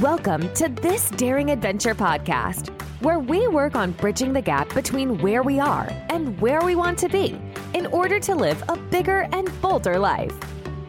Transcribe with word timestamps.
Welcome 0.00 0.52
to 0.54 0.68
This 0.68 1.08
Daring 1.08 1.52
Adventure 1.52 1.94
podcast, 1.94 2.68
where 3.00 3.18
we 3.18 3.48
work 3.48 3.76
on 3.76 3.92
bridging 3.92 4.34
the 4.34 4.42
gap 4.42 4.74
between 4.74 5.16
where 5.18 5.42
we 5.42 5.58
are 5.58 5.88
and 6.10 6.38
where 6.38 6.60
we 6.60 6.76
want 6.76 6.98
to 6.98 7.08
be 7.08 7.40
in 7.72 7.86
order 7.86 8.20
to 8.20 8.34
live 8.34 8.62
a 8.68 8.76
bigger 8.76 9.26
and 9.32 9.50
bolder 9.62 9.98
life. 9.98 10.34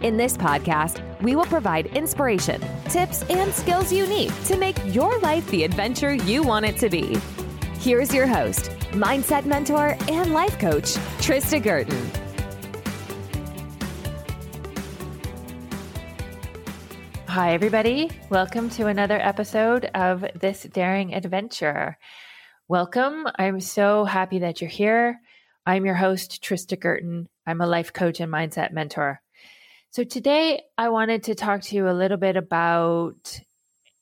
In 0.02 0.18
this 0.18 0.36
podcast, 0.36 1.02
we 1.22 1.38
will 1.38 1.46
provide 1.46 1.86
inspiration, 1.96 2.60
tips, 2.90 3.24
and 3.30 3.54
skills 3.54 3.94
you 3.94 4.08
need 4.08 4.34
to 4.44 4.58
make 4.58 4.78
your 4.94 5.18
life 5.20 5.50
the 5.52 5.64
adventure 5.64 6.14
you 6.14 6.44
want 6.44 6.66
it 6.66 6.76
to 6.80 6.90
be. 6.90 7.18
Here's 7.80 8.14
your 8.14 8.28
host, 8.28 8.72
mindset 8.92 9.46
mentor, 9.46 9.96
and 10.10 10.34
life 10.34 10.60
coach, 10.60 10.96
Trista 11.20 11.64
Gurton. 11.64 12.27
Hi, 17.38 17.54
everybody. 17.54 18.10
Welcome 18.32 18.72
to 18.72 18.88
another 18.88 19.20
episode 19.22 19.86
of 19.94 20.26
This 20.34 20.64
Daring 20.64 21.14
Adventure. 21.14 22.00
Welcome. 22.68 23.28
I'm 23.36 23.60
so 23.60 24.06
happy 24.06 24.40
that 24.40 24.60
you're 24.60 24.72
here. 24.72 25.22
I'm 25.64 25.86
your 25.86 25.94
host, 25.94 26.44
Trista 26.44 26.76
Gurton. 26.76 27.28
I'm 27.46 27.62
a 27.62 27.68
life 27.68 27.94
coach 27.94 28.20
and 28.20 28.34
mindset 28.34 28.74
mentor. 28.74 29.22
So, 29.92 30.04
today 30.04 30.64
I 30.80 30.90
wanted 30.90 31.26
to 31.26 31.36
talk 31.36 31.62
to 31.62 31.76
you 31.76 31.88
a 31.88 31.94
little 31.94 32.18
bit 32.18 32.38
about 32.38 33.40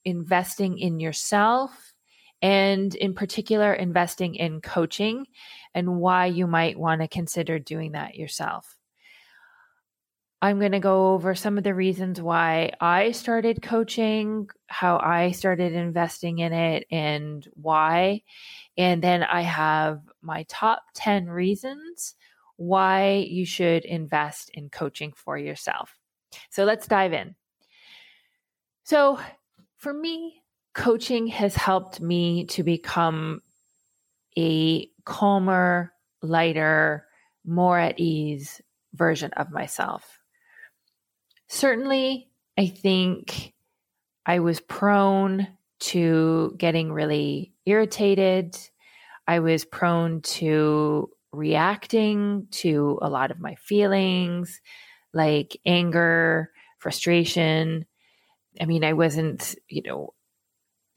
investing 0.05 0.79
in 0.79 1.01
yourself 1.01 1.93
and, 2.41 2.95
in 2.95 3.15
particular, 3.15 3.73
investing 3.73 4.35
in 4.35 4.61
coaching 4.61 5.25
and 5.73 5.97
why 5.97 6.27
you 6.27 6.47
might 6.47 6.79
want 6.79 7.01
to 7.01 7.09
consider 7.09 7.59
doing 7.59 7.91
that 7.91 8.15
yourself. 8.15 8.74
I'm 10.45 10.59
going 10.59 10.73
to 10.73 10.79
go 10.79 11.13
over 11.13 11.33
some 11.33 11.57
of 11.57 11.63
the 11.63 11.73
reasons 11.73 12.21
why 12.21 12.71
I 12.79 13.13
started 13.13 13.63
coaching, 13.63 14.47
how 14.67 14.99
I 14.99 15.31
started 15.31 15.73
investing 15.73 16.37
in 16.37 16.53
it, 16.53 16.85
and 16.91 17.47
why. 17.55 18.21
And 18.77 19.01
then 19.01 19.23
I 19.23 19.41
have 19.41 20.01
my 20.21 20.45
top 20.47 20.83
10 20.93 21.25
reasons 21.25 22.13
why 22.57 23.25
you 23.27 23.43
should 23.43 23.85
invest 23.85 24.51
in 24.53 24.69
coaching 24.69 25.13
for 25.13 25.35
yourself. 25.35 25.97
So 26.51 26.63
let's 26.63 26.85
dive 26.85 27.13
in. 27.13 27.33
So, 28.83 29.19
for 29.77 29.95
me, 29.95 30.43
coaching 30.75 31.25
has 31.25 31.55
helped 31.55 32.01
me 32.01 32.45
to 32.49 32.61
become 32.61 33.41
a 34.37 34.91
calmer, 35.05 35.91
lighter, 36.21 37.07
more 37.43 37.79
at 37.79 37.99
ease 37.99 38.61
version 38.93 39.31
of 39.33 39.49
myself 39.49 40.21
certainly, 41.55 42.29
I 42.57 42.67
think 42.67 43.53
I 44.25 44.39
was 44.39 44.59
prone 44.59 45.47
to 45.79 46.53
getting 46.57 46.91
really 46.91 47.53
irritated. 47.65 48.57
I 49.27 49.39
was 49.39 49.65
prone 49.65 50.21
to 50.21 51.09
reacting 51.31 52.47
to 52.51 52.99
a 53.01 53.09
lot 53.09 53.31
of 53.31 53.39
my 53.39 53.55
feelings, 53.55 54.61
like 55.13 55.57
anger, 55.65 56.51
frustration. 56.79 57.85
I 58.59 58.65
mean, 58.65 58.83
I 58.83 58.93
wasn't, 58.93 59.55
you 59.67 59.81
know, 59.83 60.13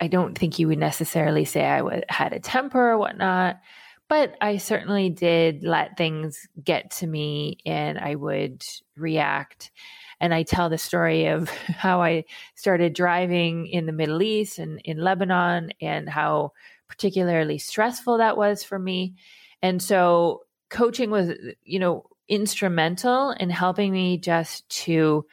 I 0.01 0.09
don't 0.09 0.37
think 0.37 0.59
you 0.59 0.69
would 0.69 0.79
necessarily 0.79 1.45
say 1.45 1.65
I 1.65 1.79
w- 1.79 2.03
had 2.09 2.33
a 2.33 2.41
temper 2.41 2.93
or 2.93 2.99
whatnot, 2.99 3.61
but 4.09 4.37
I 4.41 4.59
certainly 4.59 5.11
did 5.11 5.65
let 5.65 5.97
things 5.97 6.47
get 6.63 6.93
to 6.93 7.07
me 7.07 7.59
and 7.67 7.99
I 7.99 8.15
would 8.15 8.63
react 8.97 9.73
and 10.21 10.35
I 10.35 10.43
tell 10.43 10.69
the 10.69 10.79
story 10.79 11.27
of 11.27 11.49
how 11.51 12.03
I 12.03 12.25
started 12.55 12.93
driving 12.95 13.67
in 13.67 13.87
the 13.87 13.93
Middle 13.93 14.23
East 14.23 14.59
and 14.59 14.81
in 14.85 14.99
Lebanon 14.99 15.71
and 15.81 16.09
how 16.09 16.53
particularly 16.89 17.59
stressful 17.59 18.19
that 18.19 18.37
was 18.37 18.63
for 18.63 18.79
me. 18.79 19.15
And 19.63 19.83
so 19.83 20.43
coaching 20.71 21.11
was, 21.11 21.33
you 21.65 21.79
know, 21.79 22.07
instrumental 22.29 23.31
in 23.31 23.51
helping 23.51 23.93
me 23.93 24.19
just 24.19 24.69
to 24.69 25.27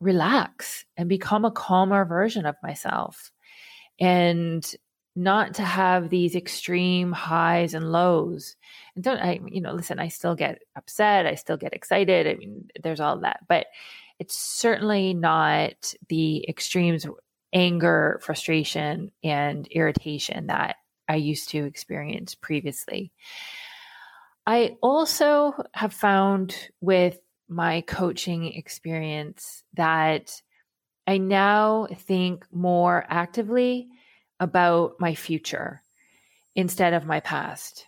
relax 0.00 0.84
and 0.96 1.08
become 1.08 1.44
a 1.44 1.50
calmer 1.50 2.04
version 2.04 2.46
of 2.46 2.56
myself 2.62 3.30
and 3.98 4.74
not 5.16 5.54
to 5.54 5.62
have 5.62 6.08
these 6.08 6.36
extreme 6.36 7.12
highs 7.12 7.74
and 7.74 7.90
lows 7.90 8.56
and 8.94 9.02
don't 9.04 9.18
i 9.20 9.40
you 9.48 9.60
know 9.60 9.72
listen 9.72 9.98
i 9.98 10.08
still 10.08 10.36
get 10.36 10.62
upset 10.76 11.26
i 11.26 11.34
still 11.34 11.56
get 11.56 11.74
excited 11.74 12.26
i 12.26 12.34
mean 12.34 12.68
there's 12.82 13.00
all 13.00 13.18
that 13.18 13.40
but 13.48 13.66
it's 14.20 14.36
certainly 14.36 15.14
not 15.14 15.94
the 16.08 16.46
extremes 16.48 17.06
anger, 17.52 18.20
frustration, 18.22 19.10
and 19.24 19.66
irritation 19.68 20.46
that 20.48 20.76
I 21.08 21.16
used 21.16 21.50
to 21.50 21.64
experience 21.64 22.34
previously. 22.34 23.12
I 24.46 24.76
also 24.82 25.54
have 25.74 25.92
found 25.92 26.54
with 26.80 27.18
my 27.48 27.82
coaching 27.82 28.52
experience 28.52 29.62
that 29.74 30.40
I 31.06 31.18
now 31.18 31.88
think 31.92 32.46
more 32.52 33.04
actively 33.08 33.88
about 34.40 34.94
my 34.98 35.14
future 35.14 35.82
instead 36.56 36.92
of 36.94 37.06
my 37.06 37.20
past. 37.20 37.86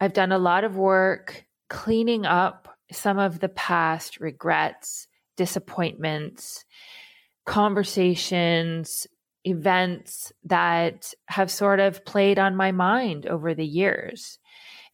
I've 0.00 0.12
done 0.12 0.32
a 0.32 0.38
lot 0.38 0.64
of 0.64 0.76
work 0.76 1.44
cleaning 1.68 2.26
up 2.26 2.76
some 2.90 3.18
of 3.18 3.38
the 3.38 3.48
past 3.48 4.18
regrets 4.18 5.06
disappointments, 5.36 6.64
conversations, 7.46 9.06
events 9.44 10.32
that 10.44 11.14
have 11.26 11.50
sort 11.50 11.80
of 11.80 12.04
played 12.04 12.38
on 12.38 12.54
my 12.54 12.72
mind 12.72 13.26
over 13.26 13.54
the 13.54 13.66
years. 13.66 14.38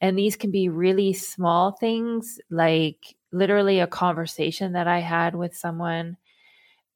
And 0.01 0.17
these 0.17 0.37
can 0.37 0.51
be 0.51 0.69
really 0.69 1.13
small 1.13 1.73
things, 1.73 2.39
like 2.51 3.17
literally 3.33 3.81
a 3.81 3.87
conversation 3.87 4.73
that 4.73 4.87
I 4.87 5.01
had 5.01 5.35
with 5.35 5.57
someone, 5.57 6.17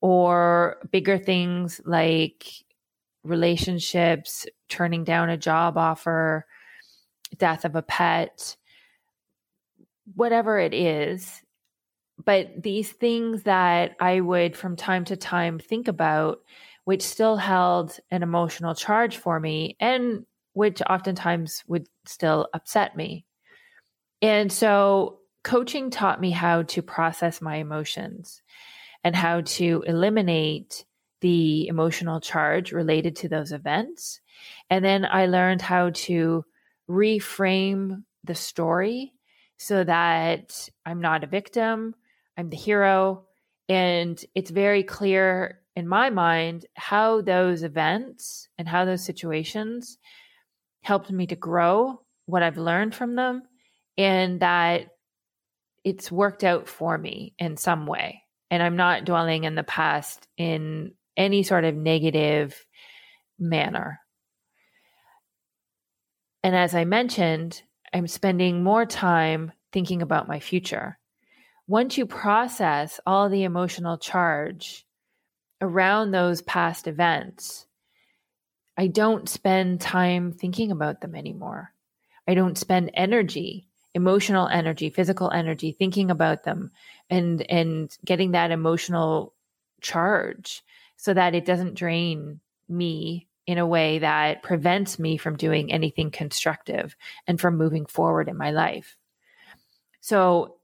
or 0.00 0.78
bigger 0.90 1.18
things 1.18 1.80
like 1.84 2.46
relationships, 3.24 4.46
turning 4.68 5.04
down 5.04 5.30
a 5.30 5.36
job 5.36 5.76
offer, 5.76 6.46
death 7.36 7.64
of 7.64 7.76
a 7.76 7.82
pet, 7.82 8.56
whatever 10.14 10.58
it 10.58 10.74
is 10.74 11.42
but 12.24 12.62
these 12.62 12.90
things 12.90 13.44
that 13.44 13.96
I 14.00 14.20
would 14.20 14.56
from 14.56 14.76
time 14.76 15.04
to 15.06 15.16
time 15.16 15.58
think 15.58 15.88
about, 15.88 16.40
which 16.84 17.02
still 17.02 17.36
held 17.36 17.98
an 18.10 18.22
emotional 18.22 18.74
charge 18.74 19.16
for 19.16 19.38
me 19.38 19.76
and 19.80 20.24
which 20.52 20.82
oftentimes 20.88 21.64
would 21.66 21.86
still 22.06 22.48
upset 22.52 22.96
me. 22.96 23.24
And 24.20 24.52
so 24.52 25.20
coaching 25.42 25.90
taught 25.90 26.20
me 26.20 26.30
how 26.30 26.62
to 26.62 26.82
process 26.82 27.40
my 27.40 27.56
emotions 27.56 28.42
and 29.02 29.16
how 29.16 29.40
to 29.40 29.82
eliminate 29.86 30.84
the 31.22 31.66
emotional 31.66 32.20
charge 32.20 32.70
related 32.70 33.16
to 33.16 33.28
those 33.28 33.50
events. 33.50 34.20
And 34.70 34.84
then 34.84 35.04
I 35.04 35.26
learned 35.26 35.62
how 35.62 35.90
to 35.90 36.44
reframe 36.88 38.04
the 38.22 38.34
story 38.34 39.14
so 39.56 39.82
that 39.82 40.68
I'm 40.84 41.00
not 41.00 41.24
a 41.24 41.26
victim 41.26 41.94
I'm 42.36 42.50
the 42.50 42.56
hero. 42.56 43.24
And 43.68 44.22
it's 44.34 44.50
very 44.50 44.82
clear 44.82 45.60
in 45.76 45.88
my 45.88 46.10
mind 46.10 46.66
how 46.74 47.22
those 47.22 47.62
events 47.62 48.48
and 48.58 48.68
how 48.68 48.84
those 48.84 49.04
situations 49.04 49.98
helped 50.82 51.10
me 51.10 51.26
to 51.26 51.36
grow 51.36 52.00
what 52.26 52.42
I've 52.42 52.58
learned 52.58 52.94
from 52.94 53.14
them 53.14 53.42
and 53.96 54.40
that 54.40 54.88
it's 55.84 56.12
worked 56.12 56.44
out 56.44 56.68
for 56.68 56.96
me 56.98 57.34
in 57.38 57.56
some 57.56 57.86
way. 57.86 58.22
And 58.50 58.62
I'm 58.62 58.76
not 58.76 59.04
dwelling 59.04 59.44
in 59.44 59.54
the 59.54 59.62
past 59.62 60.26
in 60.36 60.92
any 61.16 61.42
sort 61.42 61.64
of 61.64 61.74
negative 61.74 62.66
manner. 63.38 64.00
And 66.42 66.56
as 66.56 66.74
I 66.74 66.84
mentioned, 66.84 67.62
I'm 67.92 68.06
spending 68.06 68.62
more 68.62 68.86
time 68.86 69.52
thinking 69.72 70.02
about 70.02 70.28
my 70.28 70.40
future 70.40 70.98
once 71.72 71.96
you 71.96 72.06
process 72.06 73.00
all 73.06 73.28
the 73.28 73.44
emotional 73.44 73.96
charge 73.96 74.84
around 75.60 76.10
those 76.10 76.42
past 76.42 76.86
events, 76.86 77.66
I 78.76 78.88
don't 78.88 79.28
spend 79.28 79.80
time 79.80 80.32
thinking 80.32 80.70
about 80.70 81.00
them 81.00 81.14
anymore. 81.14 81.72
I 82.26 82.34
don't 82.34 82.58
spend 82.58 82.90
energy, 82.94 83.68
emotional 83.94 84.48
energy, 84.48 84.90
physical 84.90 85.30
energy 85.30 85.72
thinking 85.72 86.10
about 86.10 86.44
them 86.44 86.72
and 87.08 87.42
and 87.50 87.96
getting 88.04 88.32
that 88.32 88.50
emotional 88.50 89.34
charge 89.80 90.62
so 91.02 91.12
that 91.12 91.34
it 91.34 91.44
doesn't 91.44 91.74
drain 91.74 92.38
me 92.68 93.26
in 93.44 93.58
a 93.58 93.66
way 93.66 93.98
that 93.98 94.40
prevents 94.44 95.00
me 95.00 95.16
from 95.16 95.36
doing 95.36 95.72
anything 95.72 96.12
constructive 96.12 96.94
and 97.26 97.40
from 97.40 97.56
moving 97.58 97.86
forward 97.86 98.28
in 98.28 98.36
my 98.36 98.52
life. 98.52 98.96
So 100.00 100.58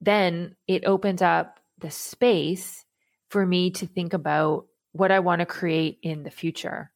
then 0.00 0.56
it 0.66 0.86
opens 0.86 1.20
up 1.20 1.60
the 1.80 1.90
space 1.90 2.86
for 3.28 3.44
me 3.44 3.72
to 3.72 3.86
think 3.86 4.14
about 4.14 4.68
what 4.92 5.10
I 5.10 5.18
want 5.18 5.40
to 5.40 5.46
create 5.46 5.98
in 6.02 6.22
the 6.22 6.30
future. 6.30 6.90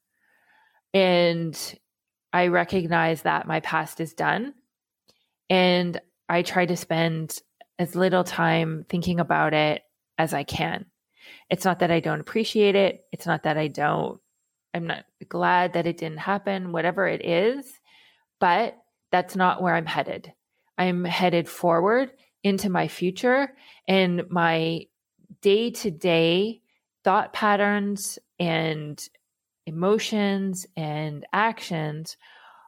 And 0.94 1.54
I 2.32 2.46
recognize 2.46 3.20
that 3.20 3.46
my 3.46 3.60
past 3.60 4.00
is 4.00 4.14
done. 4.14 4.54
And 5.50 6.00
I 6.26 6.40
try 6.40 6.64
to 6.64 6.76
spend 6.76 7.38
as 7.78 7.94
little 7.94 8.24
time 8.24 8.86
thinking 8.88 9.20
about 9.20 9.52
it 9.52 9.82
as 10.16 10.32
I 10.32 10.44
can. 10.44 10.86
It's 11.50 11.64
not 11.64 11.80
that 11.80 11.90
I 11.90 12.00
don't 12.00 12.20
appreciate 12.20 12.74
it. 12.74 13.04
It's 13.12 13.26
not 13.26 13.42
that 13.44 13.56
I 13.56 13.68
don't, 13.68 14.20
I'm 14.74 14.86
not 14.86 15.04
glad 15.28 15.72
that 15.72 15.86
it 15.86 15.96
didn't 15.96 16.18
happen, 16.18 16.72
whatever 16.72 17.06
it 17.06 17.24
is, 17.24 17.66
but 18.40 18.76
that's 19.10 19.36
not 19.36 19.62
where 19.62 19.74
I'm 19.74 19.86
headed. 19.86 20.32
I'm 20.76 21.04
headed 21.04 21.48
forward 21.48 22.12
into 22.44 22.70
my 22.70 22.88
future 22.88 23.54
and 23.86 24.22
my 24.30 24.86
day 25.40 25.70
to 25.70 25.90
day 25.90 26.60
thought 27.04 27.32
patterns 27.32 28.18
and 28.38 29.02
emotions 29.66 30.66
and 30.76 31.26
actions 31.32 32.16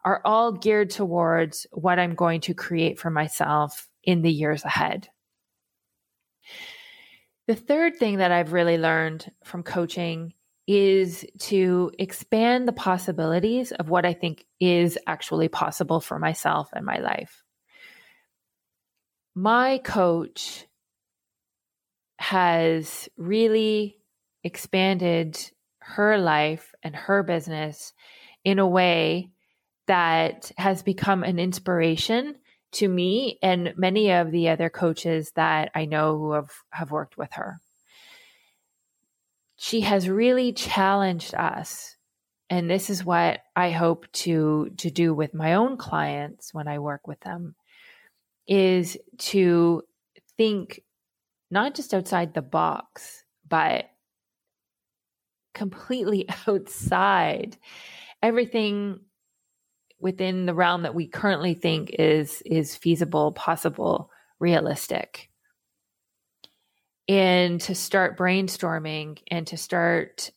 are 0.04 0.22
all 0.24 0.52
geared 0.52 0.90
towards 0.90 1.66
what 1.72 1.98
I'm 1.98 2.14
going 2.14 2.40
to 2.42 2.54
create 2.54 2.98
for 2.98 3.10
myself 3.10 3.88
in 4.02 4.22
the 4.22 4.32
years 4.32 4.64
ahead. 4.64 5.08
The 7.46 7.56
third 7.56 7.96
thing 7.96 8.18
that 8.18 8.32
I've 8.32 8.52
really 8.52 8.78
learned 8.78 9.30
from 9.44 9.62
coaching 9.62 10.34
is 10.66 11.26
to 11.38 11.90
expand 11.98 12.68
the 12.68 12.72
possibilities 12.72 13.72
of 13.72 13.88
what 13.88 14.06
I 14.06 14.12
think 14.12 14.44
is 14.60 14.98
actually 15.06 15.48
possible 15.48 16.00
for 16.00 16.18
myself 16.18 16.70
and 16.72 16.84
my 16.84 16.98
life. 16.98 17.42
My 19.34 19.78
coach 19.78 20.66
has 22.18 23.08
really 23.16 23.96
expanded 24.44 25.38
her 25.80 26.18
life 26.18 26.74
and 26.82 26.94
her 26.94 27.22
business 27.22 27.92
in 28.44 28.58
a 28.58 28.66
way 28.66 29.30
that 29.86 30.52
has 30.56 30.82
become 30.82 31.24
an 31.24 31.38
inspiration 31.38 32.36
to 32.72 32.88
me 32.88 33.38
and 33.42 33.74
many 33.76 34.12
of 34.12 34.30
the 34.30 34.48
other 34.48 34.70
coaches 34.70 35.32
that 35.34 35.70
I 35.74 35.84
know 35.84 36.18
who 36.18 36.32
have, 36.32 36.50
have 36.70 36.90
worked 36.90 37.18
with 37.18 37.32
her. 37.32 37.60
She 39.56 39.82
has 39.82 40.08
really 40.08 40.52
challenged 40.52 41.34
us. 41.34 41.96
And 42.48 42.68
this 42.68 42.90
is 42.90 43.04
what 43.04 43.40
I 43.54 43.70
hope 43.70 44.10
to, 44.12 44.70
to 44.78 44.90
do 44.90 45.14
with 45.14 45.34
my 45.34 45.54
own 45.54 45.76
clients 45.76 46.52
when 46.52 46.66
I 46.66 46.78
work 46.78 47.06
with 47.06 47.20
them 47.20 47.54
is 48.46 48.96
to 49.18 49.82
think 50.36 50.82
not 51.50 51.74
just 51.74 51.94
outside 51.94 52.34
the 52.34 52.42
box, 52.42 53.24
but 53.48 53.90
completely 55.54 56.28
outside 56.48 57.56
everything 58.22 59.00
within 60.00 60.46
the 60.46 60.54
realm 60.54 60.82
that 60.82 60.94
we 60.94 61.06
currently 61.06 61.54
think 61.54 61.90
is 61.98 62.42
is 62.46 62.76
feasible, 62.76 63.32
possible, 63.32 64.10
realistic. 64.38 65.30
And 67.08 67.60
to 67.62 67.74
start 67.74 68.18
brainstorming 68.18 69.18
and 69.30 69.46
to 69.48 69.56
start 69.56 70.30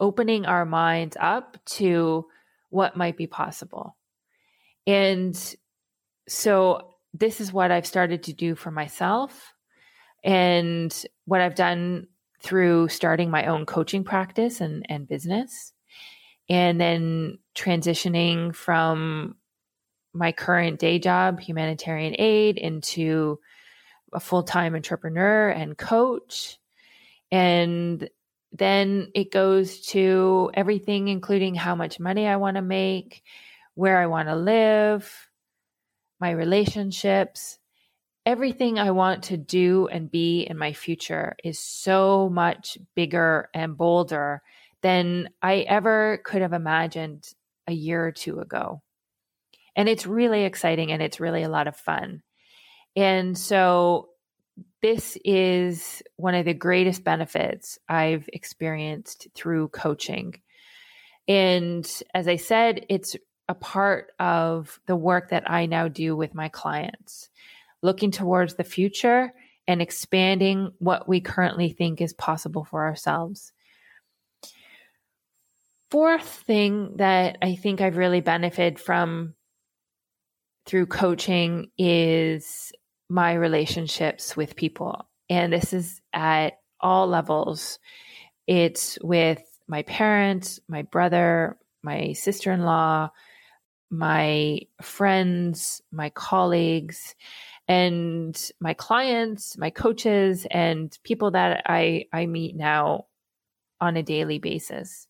opening 0.00 0.46
our 0.46 0.64
minds 0.64 1.16
up 1.18 1.56
to 1.64 2.26
what 2.70 2.96
might 2.96 3.16
be 3.16 3.26
possible. 3.26 3.96
And 4.86 5.36
so 6.28 6.94
this 7.14 7.40
is 7.40 7.52
what 7.52 7.70
I've 7.70 7.86
started 7.86 8.24
to 8.24 8.32
do 8.32 8.54
for 8.54 8.70
myself 8.70 9.54
and 10.24 10.94
what 11.24 11.40
I've 11.40 11.54
done 11.54 12.08
through 12.42 12.88
starting 12.88 13.30
my 13.30 13.46
own 13.46 13.66
coaching 13.66 14.04
practice 14.04 14.60
and, 14.60 14.84
and 14.88 15.08
business 15.08 15.71
and 16.48 16.80
then 16.80 17.38
transitioning 17.54 18.54
from 18.54 19.36
my 20.12 20.32
current 20.32 20.78
day 20.78 20.98
job, 20.98 21.40
humanitarian 21.40 22.14
aid, 22.18 22.58
into 22.58 23.38
a 24.12 24.20
full 24.20 24.42
time 24.42 24.74
entrepreneur 24.74 25.48
and 25.48 25.76
coach. 25.78 26.58
And 27.30 28.08
then 28.52 29.10
it 29.14 29.32
goes 29.32 29.80
to 29.86 30.50
everything, 30.52 31.08
including 31.08 31.54
how 31.54 31.74
much 31.74 31.98
money 31.98 32.26
I 32.26 32.36
want 32.36 32.56
to 32.56 32.62
make, 32.62 33.22
where 33.74 33.98
I 33.98 34.06
want 34.06 34.28
to 34.28 34.36
live, 34.36 35.10
my 36.20 36.30
relationships. 36.30 37.58
Everything 38.24 38.78
I 38.78 38.92
want 38.92 39.24
to 39.24 39.36
do 39.36 39.88
and 39.88 40.10
be 40.10 40.42
in 40.42 40.56
my 40.56 40.74
future 40.74 41.34
is 41.42 41.58
so 41.58 42.28
much 42.28 42.78
bigger 42.94 43.48
and 43.52 43.76
bolder 43.76 44.42
than 44.82 45.30
I 45.40 45.58
ever 45.60 46.20
could 46.24 46.42
have 46.42 46.52
imagined 46.52 47.28
a 47.66 47.72
year 47.72 48.04
or 48.04 48.12
two 48.12 48.40
ago. 48.40 48.82
And 49.74 49.88
it's 49.88 50.06
really 50.06 50.44
exciting 50.44 50.92
and 50.92 51.00
it's 51.00 51.20
really 51.20 51.44
a 51.44 51.48
lot 51.48 51.66
of 51.66 51.76
fun. 51.76 52.22
And 52.94 53.38
so, 53.38 54.08
this 54.82 55.16
is 55.24 56.02
one 56.16 56.34
of 56.34 56.44
the 56.44 56.52
greatest 56.52 57.04
benefits 57.04 57.78
I've 57.88 58.28
experienced 58.32 59.28
through 59.34 59.68
coaching. 59.68 60.34
And 61.26 61.88
as 62.12 62.28
I 62.28 62.36
said, 62.36 62.84
it's 62.90 63.16
a 63.48 63.54
part 63.54 64.12
of 64.18 64.80
the 64.86 64.96
work 64.96 65.30
that 65.30 65.48
I 65.50 65.66
now 65.66 65.88
do 65.88 66.16
with 66.16 66.34
my 66.34 66.48
clients, 66.48 67.30
looking 67.80 68.10
towards 68.10 68.54
the 68.54 68.64
future 68.64 69.32
and 69.66 69.80
expanding 69.80 70.72
what 70.78 71.08
we 71.08 71.20
currently 71.20 71.70
think 71.70 72.00
is 72.00 72.12
possible 72.12 72.64
for 72.64 72.84
ourselves 72.84 73.52
fourth 75.92 76.42
thing 76.46 76.96
that 76.96 77.36
I 77.42 77.54
think 77.54 77.82
I've 77.82 77.98
really 77.98 78.22
benefited 78.22 78.80
from 78.80 79.34
through 80.64 80.86
coaching 80.86 81.70
is 81.76 82.72
my 83.10 83.34
relationships 83.34 84.34
with 84.34 84.56
people. 84.56 85.06
And 85.28 85.52
this 85.52 85.74
is 85.74 86.00
at 86.14 86.54
all 86.80 87.08
levels. 87.08 87.78
It's 88.46 88.98
with 89.02 89.42
my 89.68 89.82
parents, 89.82 90.60
my 90.66 90.80
brother, 90.80 91.58
my 91.82 92.14
sister 92.14 92.52
in 92.52 92.62
law, 92.62 93.10
my 93.90 94.60
friends, 94.80 95.82
my 95.92 96.08
colleagues, 96.08 97.14
and 97.68 98.50
my 98.60 98.72
clients, 98.72 99.58
my 99.58 99.68
coaches, 99.68 100.46
and 100.50 100.98
people 101.04 101.32
that 101.32 101.64
I, 101.66 102.06
I 102.14 102.24
meet 102.24 102.56
now 102.56 103.08
on 103.78 103.98
a 103.98 104.02
daily 104.02 104.38
basis. 104.38 105.06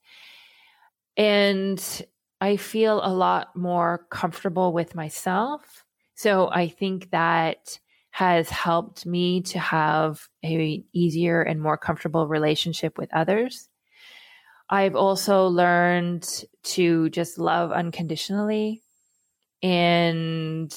And 1.17 2.07
I 2.41 2.57
feel 2.57 3.01
a 3.03 3.15
lot 3.15 3.55
more 3.55 4.07
comfortable 4.11 4.73
with 4.73 4.95
myself. 4.95 5.85
So 6.15 6.49
I 6.51 6.69
think 6.69 7.11
that 7.11 7.79
has 8.11 8.51
helped 8.51 9.07
me 9.07 9.41
to 9.43 9.59
have 9.59 10.29
a 10.45 10.85
easier 10.93 11.41
and 11.43 11.61
more 11.61 11.79
comfortable 11.79 12.27
relationship 12.27 12.99
with 12.99 13.13
others. 13.15 13.69
I've 14.69 14.97
also 14.97 15.49
learned 15.49 16.45
to 16.65 17.11
just 17.11 17.39
love 17.39 17.73
unconditionally 17.73 18.83
and 19.63 20.75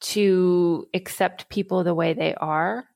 to 0.00 0.86
accept 0.94 1.48
people 1.48 1.84
the 1.84 1.94
way 1.94 2.12
they 2.12 2.34
are. 2.34 2.86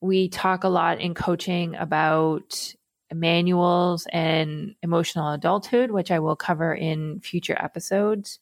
We 0.00 0.28
talk 0.28 0.64
a 0.64 0.68
lot 0.68 1.00
in 1.00 1.14
coaching 1.14 1.76
about 1.76 2.74
manuals 3.14 4.06
and 4.12 4.74
emotional 4.82 5.32
adulthood, 5.32 5.90
which 5.90 6.10
I 6.10 6.18
will 6.18 6.36
cover 6.36 6.74
in 6.74 7.20
future 7.20 7.56
episodes. 7.58 8.38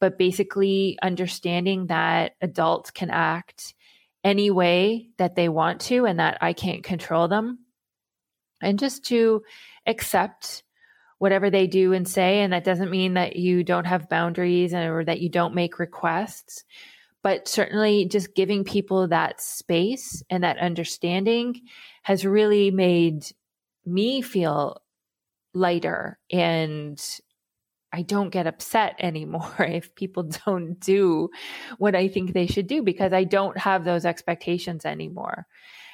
But 0.00 0.18
basically, 0.18 0.98
understanding 1.02 1.86
that 1.86 2.36
adults 2.40 2.90
can 2.90 3.10
act 3.10 3.74
any 4.22 4.50
way 4.50 5.08
that 5.18 5.36
they 5.36 5.48
want 5.48 5.80
to 5.82 6.06
and 6.06 6.18
that 6.18 6.38
I 6.40 6.52
can't 6.52 6.82
control 6.82 7.28
them. 7.28 7.60
And 8.60 8.78
just 8.78 9.04
to 9.06 9.42
accept 9.86 10.64
whatever 11.18 11.50
they 11.50 11.66
do 11.66 11.92
and 11.92 12.06
say. 12.06 12.40
And 12.40 12.52
that 12.52 12.64
doesn't 12.64 12.90
mean 12.90 13.14
that 13.14 13.36
you 13.36 13.64
don't 13.64 13.86
have 13.86 14.08
boundaries 14.08 14.74
or 14.74 15.04
that 15.04 15.20
you 15.20 15.28
don't 15.28 15.54
make 15.54 15.78
requests, 15.78 16.64
but 17.22 17.48
certainly 17.48 18.06
just 18.06 18.34
giving 18.34 18.64
people 18.64 19.08
that 19.08 19.40
space 19.40 20.22
and 20.28 20.44
that 20.44 20.58
understanding 20.58 21.62
has 22.02 22.26
really 22.26 22.70
made 22.70 23.26
me 23.86 24.22
feel 24.22 24.80
lighter 25.54 26.18
and 26.30 27.00
I 27.92 28.02
don't 28.02 28.30
get 28.30 28.48
upset 28.48 28.96
anymore 28.98 29.54
if 29.60 29.94
people 29.94 30.24
don't 30.46 30.78
do 30.80 31.30
what 31.78 31.94
I 31.94 32.08
think 32.08 32.32
they 32.32 32.46
should 32.46 32.66
do 32.66 32.82
because 32.82 33.12
I 33.12 33.24
don't 33.24 33.56
have 33.56 33.84
those 33.84 34.04
expectations 34.04 34.84
anymore. 34.84 35.46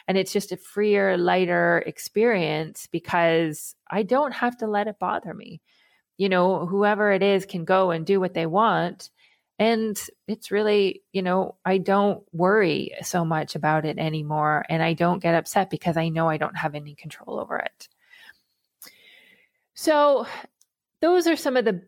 And 0.08 0.16
it's 0.18 0.32
just 0.32 0.50
a 0.50 0.56
freer, 0.56 1.16
lighter 1.16 1.84
experience 1.86 2.88
because 2.90 3.76
I 3.88 4.02
don't 4.02 4.32
have 4.32 4.56
to 4.58 4.66
let 4.66 4.88
it 4.88 4.98
bother 4.98 5.34
me. 5.34 5.60
You 6.16 6.28
know, 6.28 6.66
whoever 6.66 7.12
it 7.12 7.22
is 7.22 7.46
can 7.46 7.64
go 7.64 7.90
and 7.90 8.04
do 8.04 8.18
what 8.18 8.34
they 8.34 8.46
want. 8.46 9.10
And 9.60 10.00
it's 10.26 10.50
really, 10.50 11.02
you 11.12 11.20
know, 11.20 11.56
I 11.66 11.76
don't 11.76 12.24
worry 12.32 12.92
so 13.02 13.26
much 13.26 13.54
about 13.54 13.84
it 13.84 13.98
anymore. 13.98 14.64
And 14.70 14.82
I 14.82 14.94
don't 14.94 15.22
get 15.22 15.34
upset 15.34 15.68
because 15.68 15.98
I 15.98 16.08
know 16.08 16.30
I 16.30 16.38
don't 16.38 16.56
have 16.56 16.74
any 16.74 16.94
control 16.94 17.38
over 17.38 17.58
it. 17.58 17.88
So, 19.74 20.26
those 21.02 21.26
are 21.26 21.36
some 21.36 21.58
of 21.58 21.66
the 21.66 21.82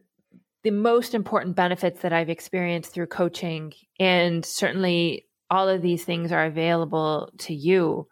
the 0.62 0.70
most 0.70 1.14
important 1.14 1.56
benefits 1.56 2.02
that 2.02 2.12
I've 2.12 2.30
experienced 2.30 2.92
through 2.92 3.08
coaching 3.08 3.72
and 3.98 4.44
certainly 4.44 5.26
all 5.50 5.68
of 5.68 5.82
these 5.82 6.04
things 6.04 6.30
are 6.30 6.44
available 6.44 7.30
to 7.38 7.54
you 7.54 8.06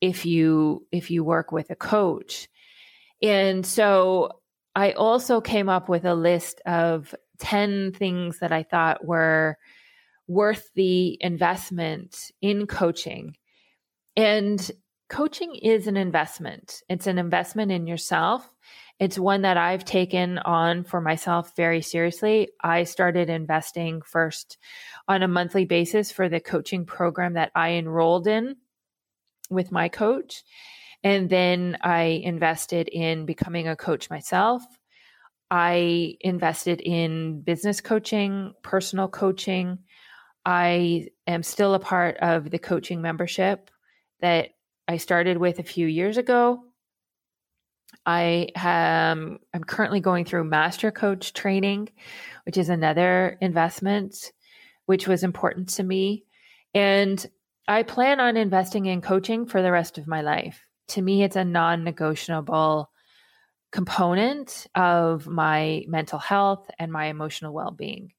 if 0.00 0.26
you 0.26 0.86
if 0.92 1.10
you 1.10 1.24
work 1.24 1.52
with 1.52 1.70
a 1.70 1.76
coach. 1.76 2.48
And 3.22 3.64
so 3.64 4.40
I 4.74 4.92
also 4.92 5.40
came 5.40 5.68
up 5.68 5.88
with 5.88 6.04
a 6.04 6.14
list 6.14 6.60
of 6.66 7.14
10 7.44 7.92
things 7.92 8.38
that 8.38 8.52
I 8.52 8.62
thought 8.62 9.04
were 9.04 9.58
worth 10.26 10.70
the 10.74 11.18
investment 11.20 12.32
in 12.40 12.66
coaching. 12.66 13.36
And 14.16 14.70
coaching 15.10 15.54
is 15.54 15.86
an 15.86 15.96
investment. 15.98 16.82
It's 16.88 17.06
an 17.06 17.18
investment 17.18 17.70
in 17.70 17.86
yourself. 17.86 18.48
It's 18.98 19.18
one 19.18 19.42
that 19.42 19.58
I've 19.58 19.84
taken 19.84 20.38
on 20.38 20.84
for 20.84 21.00
myself 21.00 21.54
very 21.54 21.82
seriously. 21.82 22.48
I 22.62 22.84
started 22.84 23.28
investing 23.28 24.00
first 24.00 24.56
on 25.06 25.22
a 25.22 25.28
monthly 25.28 25.66
basis 25.66 26.10
for 26.10 26.30
the 26.30 26.40
coaching 26.40 26.86
program 26.86 27.34
that 27.34 27.52
I 27.54 27.72
enrolled 27.72 28.26
in 28.26 28.56
with 29.50 29.70
my 29.70 29.90
coach. 29.90 30.42
And 31.02 31.28
then 31.28 31.76
I 31.82 32.22
invested 32.24 32.88
in 32.88 33.26
becoming 33.26 33.68
a 33.68 33.76
coach 33.76 34.08
myself. 34.08 34.62
I 35.50 36.16
invested 36.20 36.80
in 36.80 37.42
business 37.42 37.80
coaching, 37.80 38.54
personal 38.62 39.08
coaching. 39.08 39.78
I 40.44 41.08
am 41.26 41.42
still 41.42 41.74
a 41.74 41.78
part 41.78 42.16
of 42.18 42.50
the 42.50 42.58
coaching 42.58 43.00
membership 43.00 43.70
that 44.20 44.50
I 44.88 44.96
started 44.96 45.38
with 45.38 45.58
a 45.58 45.64
few 45.64 45.86
years 45.86 46.16
ago. 46.16 46.64
I 48.04 48.48
am 48.56 49.38
I'm 49.54 49.64
currently 49.64 50.00
going 50.00 50.24
through 50.24 50.44
master 50.44 50.90
coach 50.90 51.32
training, 51.32 51.90
which 52.44 52.58
is 52.58 52.68
another 52.68 53.38
investment 53.40 54.32
which 54.86 55.08
was 55.08 55.22
important 55.22 55.70
to 55.70 55.82
me. 55.82 56.24
And 56.74 57.24
I 57.66 57.82
plan 57.82 58.20
on 58.20 58.36
investing 58.36 58.86
in 58.86 59.00
coaching 59.00 59.46
for 59.46 59.62
the 59.62 59.72
rest 59.72 59.96
of 59.96 60.06
my 60.06 60.20
life. 60.20 60.66
To 60.88 61.02
me, 61.02 61.22
it's 61.22 61.36
a 61.36 61.44
non 61.44 61.84
negotiable 61.84 62.90
component 63.74 64.68
of 64.76 65.26
my 65.26 65.84
mental 65.88 66.20
health 66.20 66.70
and 66.78 66.92
my 66.92 67.06
emotional 67.06 67.52
well 67.52 67.72
being. 67.72 68.12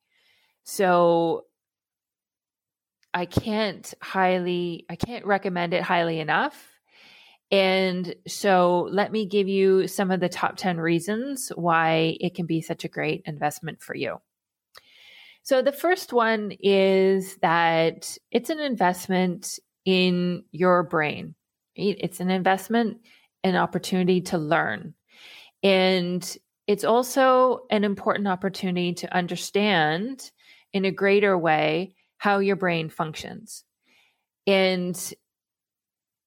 So 0.66 1.46
I 3.14 3.26
can't 3.26 3.94
highly, 4.02 4.86
I 4.90 4.98
can't 4.98 5.26
recommend 5.26 5.74
it 5.74 5.82
highly 5.82 6.20
enough. 6.20 6.62
And 7.52 8.16
so 8.28 8.90
let 8.92 9.14
me 9.14 9.28
give 9.28 9.48
you 9.48 9.88
some 9.88 10.12
of 10.12 10.20
the 10.20 10.28
top 10.28 10.58
10 10.58 10.78
reasons 10.78 11.54
why 11.56 12.18
it 12.20 12.36
can 12.36 12.48
be 12.48 12.60
such 12.60 12.84
a 12.84 12.90
great 12.90 13.22
investment 13.26 13.82
for 13.82 13.96
you. 13.96 14.18
So 15.44 15.62
the 15.62 15.72
first 15.72 16.12
one 16.12 16.52
is 16.60 17.38
that 17.38 18.18
it's 18.30 18.50
an 18.50 18.60
investment 18.60 19.58
in 19.86 20.44
your 20.52 20.84
brain. 20.84 21.36
It's 21.76 22.20
an 22.20 22.30
investment, 22.30 22.98
an 23.42 23.56
opportunity 23.56 24.20
to 24.22 24.38
learn. 24.38 24.96
And 25.66 26.38
it's 26.68 26.84
also 26.84 27.62
an 27.72 27.84
important 27.84 28.28
opportunity 28.28 28.94
to 28.94 29.16
understand 29.16 30.30
in 30.74 30.86
a 30.86 30.92
greater 30.92 31.36
way 31.36 31.96
how 32.18 32.38
your 32.38 32.56
brain 32.56 32.88
functions. 32.88 33.64
And 34.46 34.96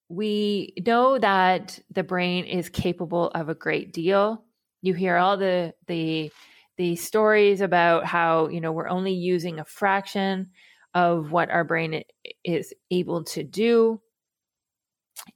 we 0.09 0.75
know 0.85 1.19
that 1.21 1.79
the 1.89 2.03
brain 2.03 2.47
is 2.47 2.69
capable 2.69 3.29
of 3.29 3.49
a 3.49 3.55
great 3.55 3.93
deal. 3.93 4.45
You 4.83 4.95
hear 4.95 5.17
all 5.17 5.37
the 5.37 5.73
the 5.87 6.33
the 6.77 6.97
stories 6.97 7.61
about 7.61 8.07
how, 8.07 8.49
you 8.49 8.61
know, 8.61 8.73
we're 8.73 8.89
only 8.89 9.13
using 9.13 9.61
a 9.61 9.65
fraction 9.65 10.51
of 10.95 11.31
what 11.31 11.51
our 11.51 11.63
brain 11.63 12.03
is 12.43 12.75
able 12.91 13.23
to 13.25 13.45
do. 13.45 14.01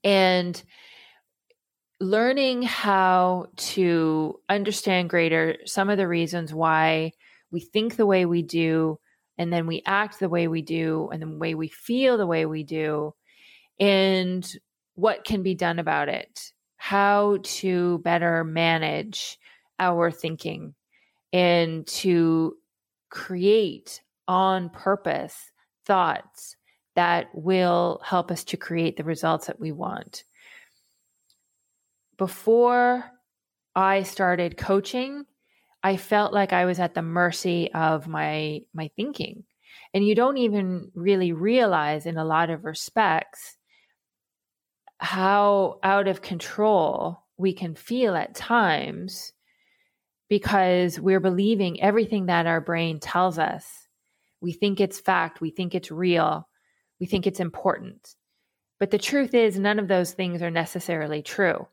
And 0.02 0.60
learning 2.02 2.62
how 2.62 3.46
to 3.56 4.40
understand 4.48 5.08
greater 5.08 5.56
some 5.64 5.88
of 5.88 5.96
the 5.96 6.08
reasons 6.08 6.52
why 6.52 7.12
we 7.52 7.60
think 7.60 7.94
the 7.94 8.06
way 8.06 8.26
we 8.26 8.42
do 8.42 8.98
and 9.38 9.52
then 9.52 9.68
we 9.68 9.82
act 9.86 10.18
the 10.18 10.28
way 10.28 10.48
we 10.48 10.62
do 10.62 11.08
and 11.12 11.22
the 11.22 11.28
way 11.28 11.54
we 11.54 11.68
feel 11.68 12.16
the 12.16 12.26
way 12.26 12.44
we 12.44 12.64
do 12.64 13.14
and 13.78 14.58
what 14.96 15.24
can 15.24 15.44
be 15.44 15.54
done 15.54 15.78
about 15.78 16.08
it. 16.08 16.52
How 16.76 17.38
to 17.40 17.98
better 17.98 18.42
manage 18.42 19.38
our 19.78 20.10
thinking 20.10 20.74
and 21.32 21.86
to 21.86 22.56
create 23.10 24.02
on 24.26 24.70
purpose 24.70 25.52
thoughts 25.86 26.56
that 26.96 27.28
will 27.32 28.00
help 28.04 28.32
us 28.32 28.42
to 28.44 28.56
create 28.56 28.96
the 28.96 29.04
results 29.04 29.46
that 29.46 29.60
we 29.60 29.70
want 29.70 30.24
before 32.22 33.04
i 33.74 34.02
started 34.02 34.56
coaching 34.56 35.24
I 35.82 35.96
felt 35.96 36.32
like 36.32 36.52
I 36.52 36.64
was 36.64 36.78
at 36.78 36.94
the 36.94 37.02
mercy 37.02 37.72
of 37.72 38.06
my 38.06 38.60
my 38.72 38.90
thinking. 38.96 39.44
And 39.94 40.06
you 40.06 40.14
don't 40.14 40.38
even 40.38 40.90
really 40.94 41.32
realize 41.32 42.06
in 42.06 42.16
a 42.16 42.24
lot 42.24 42.50
of 42.50 42.64
respects 42.64 43.56
how 44.98 45.80
out 45.82 46.08
of 46.08 46.22
control 46.22 47.24
we 47.36 47.52
can 47.52 47.74
feel 47.74 48.14
at 48.14 48.34
times 48.34 49.32
because 50.28 51.00
we're 51.00 51.20
believing 51.20 51.82
everything 51.82 52.26
that 52.26 52.46
our 52.46 52.60
brain 52.60 53.00
tells 53.00 53.38
us. 53.38 53.66
We 54.40 54.52
think 54.52 54.80
it's 54.80 55.00
fact, 55.00 55.40
we 55.40 55.50
think 55.50 55.74
it's 55.74 55.90
real, 55.90 56.48
we 57.00 57.06
think 57.06 57.26
it's 57.26 57.40
important. 57.40 58.14
But 58.78 58.90
the 58.90 58.98
truth 58.98 59.34
is, 59.34 59.58
none 59.58 59.78
of 59.78 59.88
those 59.88 60.12
things 60.12 60.42
are 60.42 60.50
necessarily 60.50 61.22
true. 61.22 61.66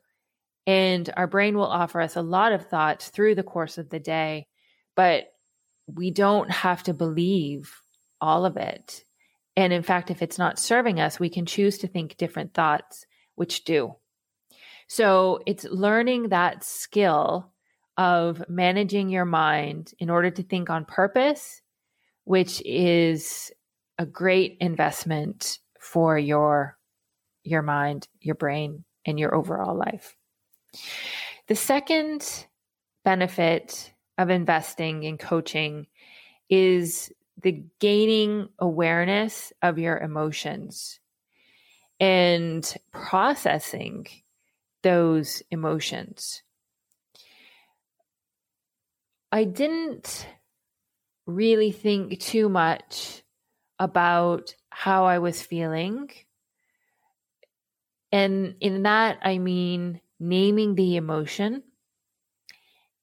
And 0.68 1.10
our 1.18 1.28
brain 1.28 1.58
will 1.58 1.66
offer 1.66 2.02
us 2.02 2.16
a 2.16 2.22
lot 2.22 2.52
of 2.52 2.68
thoughts 2.68 3.10
through 3.10 3.36
the 3.36 3.44
course 3.44 3.78
of 3.78 3.90
the 3.90 4.00
day, 4.00 4.48
but 4.96 5.26
we 5.88 6.12
don't 6.12 6.52
have 6.52 6.84
to 6.84 6.94
believe 6.94 7.82
all 8.22 8.46
of 8.46 8.58
it. 8.58 9.04
And 9.56 9.74
in 9.74 9.84
fact, 9.84 10.12
if 10.12 10.22
it's 10.22 10.38
not 10.38 10.60
serving 10.60 11.00
us, 11.00 11.20
we 11.20 11.30
can 11.30 11.46
choose 11.46 11.80
to 11.80 11.88
think 11.88 12.18
different 12.18 12.54
thoughts, 12.54 13.06
which 13.36 13.64
do. 13.64 13.96
So 14.88 15.40
it's 15.46 15.66
learning 15.66 16.30
that 16.30 16.64
skill 16.64 17.52
of 17.98 18.44
managing 18.48 19.10
your 19.10 19.26
mind 19.26 19.94
in 20.00 20.10
order 20.10 20.32
to 20.32 20.44
think 20.44 20.70
on 20.70 20.86
purpose, 20.86 21.62
which 22.24 22.62
is 22.66 23.52
a 23.98 24.06
great 24.06 24.58
investment 24.62 25.60
for 25.80 26.18
your 26.18 26.78
your 27.44 27.62
mind, 27.62 28.08
your 28.20 28.36
brain, 28.36 28.84
and 29.06 29.20
your 29.20 29.34
overall 29.34 29.76
life. 29.76 30.16
The 31.48 31.56
second 31.56 32.46
benefit 33.04 33.94
of 34.18 34.30
investing 34.30 35.04
in 35.04 35.18
coaching 35.18 35.88
is 36.50 37.12
the 37.42 37.64
gaining 37.80 38.50
awareness 38.60 39.54
of 39.62 39.80
your 39.80 39.98
emotions 39.98 41.00
and 42.00 42.76
processing 42.92 44.08
those 44.84 45.42
emotions. 45.52 46.44
I 49.32 49.44
didn't 49.44 50.28
really 51.26 51.72
think 51.72 52.20
too 52.20 52.50
much 52.50 53.24
about 53.78 54.56
how 54.70 55.06
I 55.06 55.20
was 55.20 55.42
feeling. 55.42 56.10
And 58.12 58.56
in 58.60 58.84
that, 58.84 59.20
I 59.22 59.38
mean 59.38 60.02
naming 60.20 60.76
the 60.76 60.96
emotion 60.96 61.64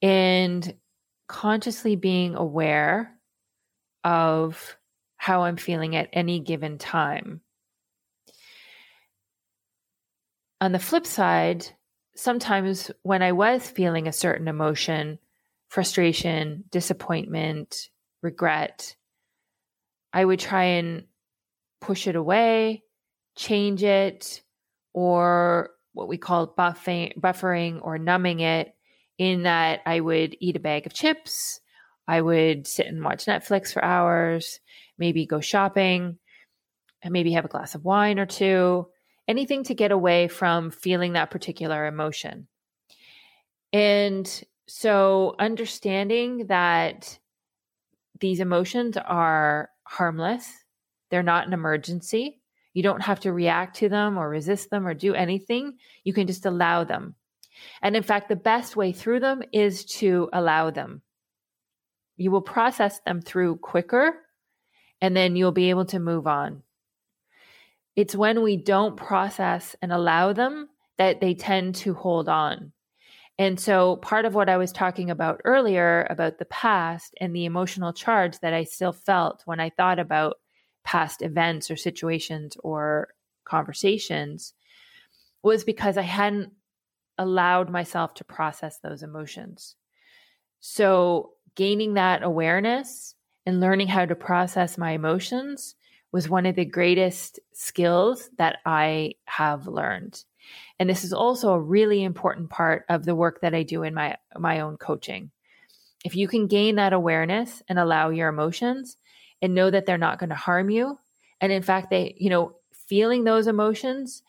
and 0.03 0.75
consciously 1.27 1.97
being 1.97 2.35
aware 2.35 3.13
of 4.05 4.77
how 5.17 5.43
I'm 5.43 5.57
feeling 5.57 5.97
at 5.97 6.11
any 6.13 6.41
given 6.41 6.79
time. 6.79 7.41
On 10.61 10.73
the 10.73 10.79
flip 10.79 11.07
side, 11.07 11.67
sometimes 12.15 12.91
when 13.03 13.23
I 13.23 13.33
was 13.33 13.69
feeling 13.69 14.07
a 14.07 14.13
certain 14.13 14.49
emotion, 14.49 15.19
frustration, 15.69 16.65
disappointment, 16.71 17.91
regret, 18.23 18.97
I 20.13 20.25
would 20.25 20.41
try 20.41 20.65
and 20.65 21.05
push 21.81 22.07
it 22.07 22.17
away, 22.17 22.85
change 23.37 23.83
it, 23.83 24.43
or 24.95 25.71
what 25.97 26.09
we 26.09 26.19
call 26.19 26.47
buffing, 26.47 27.19
buffering 27.19 27.81
or 27.83 27.97
numbing 27.97 28.41
it 28.41 28.75
in 29.17 29.45
that 29.45 29.81
I 29.87 29.99
would 30.01 30.37
eat 30.41 30.55
a 30.57 30.61
bag 30.61 30.87
of 30.87 30.93
chips. 30.93 31.59
I 32.07 32.21
would 32.21 32.67
sit 32.67 32.87
and 32.87 33.03
watch 33.03 33.25
Netflix 33.25 33.73
for 33.73 33.83
hours, 33.83 34.61
maybe 34.99 35.25
go 35.25 35.41
shopping, 35.41 36.19
and 37.03 37.13
maybe 37.13 37.33
have 37.33 37.47
a 37.47 37.49
glass 37.49 37.75
of 37.75 37.85
wine 37.85 38.19
or 38.19 38.27
two, 38.27 38.89
anything 39.27 39.65
to 39.65 39.75
get 39.75 39.91
away 39.91 40.29
from 40.29 40.71
feeling 40.71 41.15
that 41.15 41.31
particular 41.31 41.87
emotion. 41.87 42.47
And 43.73 44.45
so 44.69 45.35
understanding 45.39 46.49
that 46.49 47.19
these 48.21 48.41
emotions 48.41 48.99
are 48.99 49.71
harmless, 49.85 50.47
they're 51.11 51.23
not 51.23 51.47
an 51.47 51.55
emergency. 51.55 52.43
You 52.77 52.83
don't 52.83 53.01
have 53.01 53.21
to 53.21 53.33
react 53.33 53.77
to 53.77 53.89
them 53.89 54.19
or 54.19 54.29
resist 54.29 54.69
them 54.69 54.87
or 54.87 54.93
do 54.93 55.15
anything. 55.15 55.79
You 56.05 56.13
can 56.13 56.27
just 56.27 56.45
allow 56.45 56.85
them. 56.85 57.15
And 57.81 57.97
in 57.97 58.03
fact, 58.03 58.29
the 58.29 58.37
best 58.37 58.77
way 58.77 58.93
through 58.93 59.21
them 59.21 59.43
is 59.51 59.87
to 59.97 60.29
allow 60.31 60.69
them. 60.69 61.01
You 62.19 62.31
will 62.31 62.43
process 62.43 63.01
them 63.01 63.23
through 63.23 63.57
quicker 63.57 64.17
and 65.01 65.17
then 65.17 65.37
you'll 65.37 65.53
be 65.53 65.71
able 65.71 65.87
to 65.87 65.99
move 65.99 66.27
on. 66.27 66.65
It's 67.97 68.15
when 68.15 68.43
we 68.43 68.59
don't 68.59 68.95
process 68.95 69.75
and 69.81 69.91
allow 69.91 70.35
them 70.35 70.69
that 70.99 71.23
they 71.23 71.33
tend 71.33 71.77
to 71.77 71.95
hold 71.95 72.29
on. 72.29 72.73
And 73.39 73.59
so, 73.59 73.97
part 73.97 74.27
of 74.27 74.35
what 74.35 74.51
I 74.51 74.59
was 74.59 74.71
talking 74.71 75.11
about 75.11 75.41
earlier 75.47 76.07
about 76.11 76.37
the 76.37 76.45
past 76.45 77.15
and 77.23 77.35
the 77.35 77.47
emotional 77.47 77.95
charge 77.95 78.39
that 78.41 78.53
I 78.53 78.65
still 78.65 78.93
felt 78.93 79.41
when 79.47 79.61
I 79.61 79.71
thought 79.71 79.99
about 79.99 80.37
past 80.87 81.21
events 81.21 81.69
or 81.69 81.77
situations 81.77 82.57
or 82.63 83.09
conversations 83.45 84.55
was 85.43 85.65
because 85.65 85.99
I 85.99 86.03
hadn't 86.03 86.53
allowed 87.19 87.69
myself 87.69 88.15
to 88.15 88.25
process 88.25 88.79
those 88.79 89.03
emotions. 89.03 89.75
So, 90.61 91.33
gaining 91.57 91.95
that 91.95 92.23
awareness 92.23 93.15
and 93.45 93.61
learning 93.61 93.89
how 93.89 94.05
to 94.05 94.15
process 94.15 94.79
my 94.79 94.93
emotions 94.93 95.75
was 96.13 96.29
one 96.29 96.47
of 96.47 96.55
the 96.55 96.65
greatest 96.65 97.41
skills 97.53 98.31
that 98.39 98.59
I 98.65 99.15
have 99.25 99.67
learned. 99.67 100.23
And 100.79 100.89
this 100.89 101.03
is 101.03 101.13
also 101.13 101.51
a 101.53 101.61
really 101.61 102.05
important 102.05 102.49
part 102.49 102.85
of 102.89 103.05
the 103.05 103.15
work 103.17 103.41
that 103.41 103.55
I 103.55 103.65
do 103.65 103.83
in 103.83 103.93
my 103.93 104.17
my 104.39 104.61
own 104.61 104.77
coaching. 104.77 105.33
If 106.05 106.15
you 106.15 106.29
can 106.29 106.47
gain 106.47 106.77
that 106.77 106.93
awareness 106.93 107.61
and 107.69 107.77
allow 107.77 108.11
your 108.11 108.29
emotions 108.29 108.97
and 109.43 109.55
know 109.55 109.71
that 109.71 109.87
they're 109.87 109.99
not 109.99 110.19
going 110.19 110.31
to 110.31 110.37
harm 110.37 110.71
you, 110.71 110.99
and 111.41 111.53
in 111.53 111.63
fact 111.63 111.91
they, 111.91 112.15
you 112.19 112.31
know, 112.31 112.57
feeling 112.89 113.25
those 113.25 113.47
emotions 113.47 114.23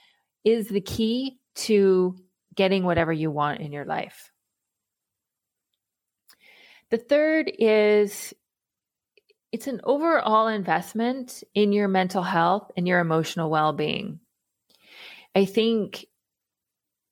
is 0.44 0.68
the 0.68 0.82
key 0.82 1.40
to 1.56 2.16
getting 2.56 2.84
whatever 2.84 3.14
you 3.14 3.30
want 3.32 3.62
in 3.62 3.72
your 3.72 3.86
life. 3.86 4.32
The 6.90 6.98
third 6.98 7.52
is 7.60 8.34
it's 9.52 9.68
an 9.68 9.82
overall 9.84 10.48
investment 10.48 11.44
in 11.54 11.72
your 11.72 11.88
mental 11.88 12.24
health 12.24 12.72
and 12.76 12.88
your 12.88 13.00
emotional 13.00 13.50
well 13.50 13.74
being. 13.74 14.20
I 15.36 15.46
think 15.46 16.06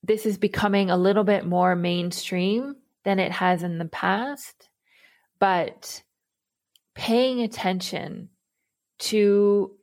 this 0.02 0.26
is 0.26 0.38
becoming 0.38 0.90
a 0.90 0.96
little 0.96 1.24
bit 1.24 1.46
more 1.46 1.74
mainstream 1.74 2.76
than 3.04 3.18
it 3.18 3.32
has 3.32 3.62
in 3.62 3.78
the 3.78 3.86
past, 3.86 4.68
but 5.38 6.02
paying 6.96 7.42
attention 7.42 8.30
to 8.98 9.76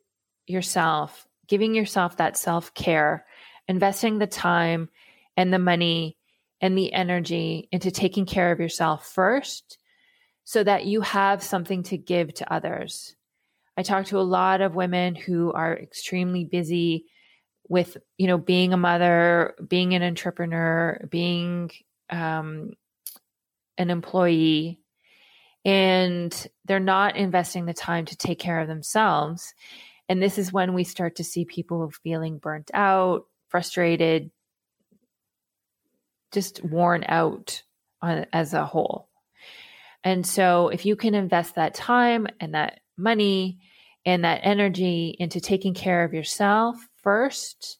yourself, 0.47 1.27
giving 1.47 1.75
yourself 1.75 2.17
that 2.17 2.35
self 2.35 2.73
care, 2.73 3.25
investing 3.67 4.17
the 4.17 4.27
time 4.27 4.89
and 5.37 5.53
the 5.53 5.59
money 5.59 6.17
and 6.59 6.77
the 6.77 6.91
energy 6.91 7.69
into 7.71 7.91
taking 7.91 8.25
care 8.25 8.51
of 8.51 8.59
yourself 8.59 9.07
first 9.07 9.77
so 10.43 10.63
that 10.63 10.85
you 10.85 11.01
have 11.01 11.41
something 11.41 11.83
to 11.83 11.97
give 11.97 12.33
to 12.33 12.53
others. 12.53 13.15
I 13.77 13.83
talk 13.83 14.07
to 14.07 14.19
a 14.19 14.21
lot 14.21 14.61
of 14.61 14.75
women 14.75 15.15
who 15.15 15.51
are 15.53 15.75
extremely 15.75 16.43
busy 16.43 17.05
with, 17.67 17.97
you 18.17 18.27
know, 18.27 18.37
being 18.37 18.73
a 18.73 18.77
mother, 18.77 19.55
being 19.67 19.93
an 19.93 20.03
entrepreneur, 20.03 21.05
being 21.09 21.71
um, 22.09 22.73
an 23.77 23.89
employee, 23.89 24.79
and 25.65 26.47
they're 26.65 26.79
not 26.79 27.15
investing 27.15 27.65
the 27.65 27.73
time 27.73 28.05
to 28.05 28.17
take 28.17 28.39
care 28.39 28.59
of 28.59 28.67
themselves. 28.67 29.53
And 30.09 30.21
this 30.21 30.37
is 30.37 30.51
when 30.51 30.73
we 30.73 30.83
start 30.83 31.15
to 31.17 31.23
see 31.23 31.45
people 31.45 31.91
feeling 32.03 32.37
burnt 32.37 32.69
out, 32.73 33.25
frustrated, 33.47 34.31
just 36.31 36.63
worn 36.63 37.05
out 37.07 37.63
on, 38.01 38.25
as 38.33 38.53
a 38.53 38.65
whole. 38.65 39.07
And 40.03 40.27
so, 40.27 40.67
if 40.67 40.85
you 40.85 40.97
can 40.97 41.15
invest 41.15 41.55
that 41.55 41.73
time 41.73 42.27
and 42.41 42.55
that 42.55 42.81
money 42.97 43.59
and 44.05 44.25
that 44.25 44.41
energy 44.43 45.15
into 45.17 45.39
taking 45.39 45.73
care 45.73 46.03
of 46.03 46.13
yourself 46.13 46.75
first, 46.97 47.79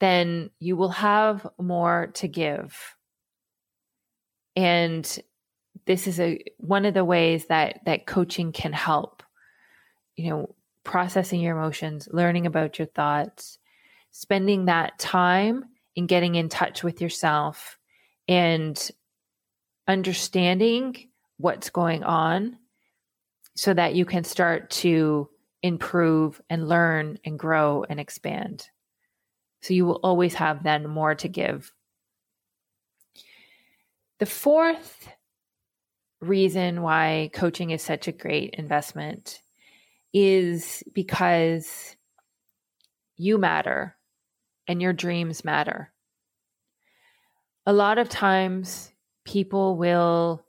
then 0.00 0.50
you 0.58 0.76
will 0.76 0.90
have 0.90 1.46
more 1.60 2.08
to 2.14 2.26
give. 2.26 2.76
And 4.56 5.18
this 5.88 6.06
is 6.06 6.20
a 6.20 6.38
one 6.58 6.84
of 6.84 6.92
the 6.92 7.04
ways 7.04 7.46
that 7.46 7.80
that 7.86 8.06
coaching 8.06 8.52
can 8.52 8.74
help. 8.74 9.22
You 10.16 10.30
know, 10.30 10.54
processing 10.84 11.40
your 11.40 11.56
emotions, 11.56 12.08
learning 12.12 12.46
about 12.46 12.78
your 12.78 12.88
thoughts, 12.88 13.58
spending 14.10 14.66
that 14.66 14.98
time 14.98 15.64
in 15.96 16.06
getting 16.06 16.34
in 16.34 16.50
touch 16.50 16.84
with 16.84 17.00
yourself 17.00 17.78
and 18.28 18.90
understanding 19.88 21.08
what's 21.38 21.70
going 21.70 22.04
on 22.04 22.58
so 23.56 23.72
that 23.72 23.94
you 23.94 24.04
can 24.04 24.24
start 24.24 24.68
to 24.70 25.30
improve 25.62 26.40
and 26.50 26.68
learn 26.68 27.18
and 27.24 27.38
grow 27.38 27.84
and 27.88 27.98
expand. 27.98 28.68
So 29.62 29.72
you 29.72 29.86
will 29.86 30.00
always 30.02 30.34
have 30.34 30.62
then 30.62 30.86
more 30.86 31.14
to 31.14 31.28
give. 31.28 31.72
The 34.18 34.26
fourth 34.26 35.08
reason 36.20 36.82
why 36.82 37.30
coaching 37.32 37.70
is 37.70 37.82
such 37.82 38.08
a 38.08 38.12
great 38.12 38.54
investment 38.54 39.42
is 40.12 40.82
because 40.92 41.96
you 43.16 43.38
matter 43.38 43.96
and 44.66 44.82
your 44.82 44.92
dreams 44.92 45.44
matter. 45.44 45.92
A 47.66 47.72
lot 47.72 47.98
of 47.98 48.08
times 48.08 48.90
people 49.24 49.76
will 49.76 50.44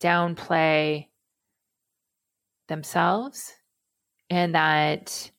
downplay 0.00 1.08
themselves 2.68 3.52
and 4.30 4.54
that 4.54 5.30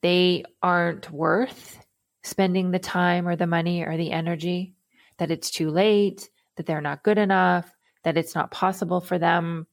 they 0.00 0.44
aren't 0.62 1.10
worth 1.10 1.84
spending 2.22 2.70
the 2.70 2.78
time 2.78 3.26
or 3.26 3.36
the 3.36 3.46
money 3.46 3.82
or 3.82 3.96
the 3.96 4.12
energy, 4.12 4.74
that 5.18 5.30
it's 5.30 5.50
too 5.50 5.70
late, 5.70 6.30
that 6.56 6.66
they're 6.66 6.80
not 6.80 7.02
good 7.02 7.18
enough, 7.18 7.70
that 8.08 8.16
it's 8.16 8.34
not 8.34 8.50
possible 8.50 9.00
for 9.00 9.18
them, 9.18 9.66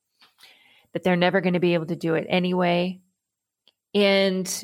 that 0.93 1.03
they're 1.03 1.15
never 1.15 1.41
going 1.41 1.53
to 1.53 1.59
be 1.59 1.73
able 1.73 1.87
to 1.87 1.95
do 1.95 2.15
it 2.15 2.27
anyway. 2.29 3.01
And 3.93 4.63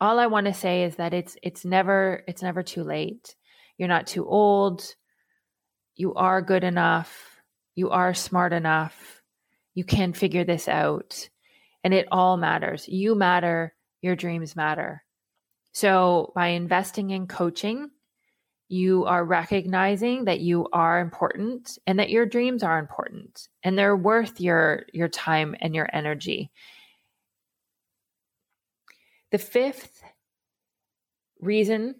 all 0.00 0.18
I 0.18 0.26
want 0.26 0.46
to 0.46 0.54
say 0.54 0.84
is 0.84 0.96
that 0.96 1.14
it's 1.14 1.36
it's 1.42 1.64
never 1.64 2.22
it's 2.28 2.42
never 2.42 2.62
too 2.62 2.84
late. 2.84 3.34
You're 3.78 3.88
not 3.88 4.06
too 4.06 4.26
old 4.26 4.94
you 5.96 6.14
are 6.14 6.42
good 6.42 6.64
enough, 6.64 7.40
you 7.74 7.90
are 7.90 8.14
smart 8.14 8.52
enough, 8.52 9.22
you 9.74 9.84
can 9.84 10.12
figure 10.12 10.44
this 10.44 10.68
out. 10.68 11.28
And 11.82 11.92
it 11.92 12.08
all 12.10 12.36
matters. 12.36 12.88
You 12.88 13.14
matter, 13.14 13.74
your 14.00 14.16
dreams 14.16 14.56
matter. 14.56 15.04
So, 15.72 16.32
by 16.34 16.48
investing 16.48 17.10
in 17.10 17.26
coaching, 17.26 17.90
you 18.74 19.04
are 19.04 19.24
recognizing 19.24 20.24
that 20.24 20.40
you 20.40 20.68
are 20.72 20.98
important 20.98 21.78
and 21.86 22.00
that 22.00 22.10
your 22.10 22.26
dreams 22.26 22.64
are 22.64 22.80
important 22.80 23.48
and 23.62 23.78
they're 23.78 23.96
worth 23.96 24.40
your 24.40 24.84
your 24.92 25.08
time 25.08 25.54
and 25.60 25.74
your 25.74 25.88
energy. 25.92 26.50
The 29.30 29.38
fifth 29.38 30.02
reason 31.40 31.94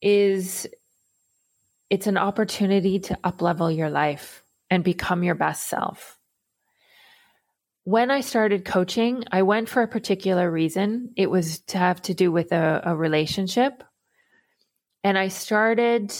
is 0.00 0.68
it's 1.90 2.06
an 2.06 2.16
opportunity 2.16 3.00
to 3.00 3.18
uplevel 3.24 3.76
your 3.76 3.90
life 3.90 4.44
and 4.70 4.84
become 4.84 5.24
your 5.24 5.34
best 5.34 5.64
self. 5.64 6.18
When 7.82 8.10
I 8.10 8.20
started 8.20 8.64
coaching, 8.64 9.24
I 9.30 9.42
went 9.42 9.68
for 9.68 9.82
a 9.82 9.88
particular 9.88 10.50
reason. 10.50 11.12
It 11.16 11.30
was 11.30 11.60
to 11.66 11.78
have 11.78 12.02
to 12.02 12.14
do 12.14 12.30
with 12.30 12.52
a, 12.52 12.82
a 12.84 12.96
relationship. 12.96 13.84
And 15.06 15.16
I 15.16 15.28
started 15.28 16.12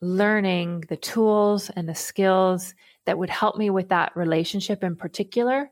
learning 0.00 0.84
the 0.88 0.96
tools 0.96 1.68
and 1.68 1.86
the 1.86 1.94
skills 1.94 2.72
that 3.04 3.18
would 3.18 3.28
help 3.28 3.58
me 3.58 3.68
with 3.68 3.90
that 3.90 4.16
relationship 4.16 4.82
in 4.82 4.96
particular. 4.96 5.70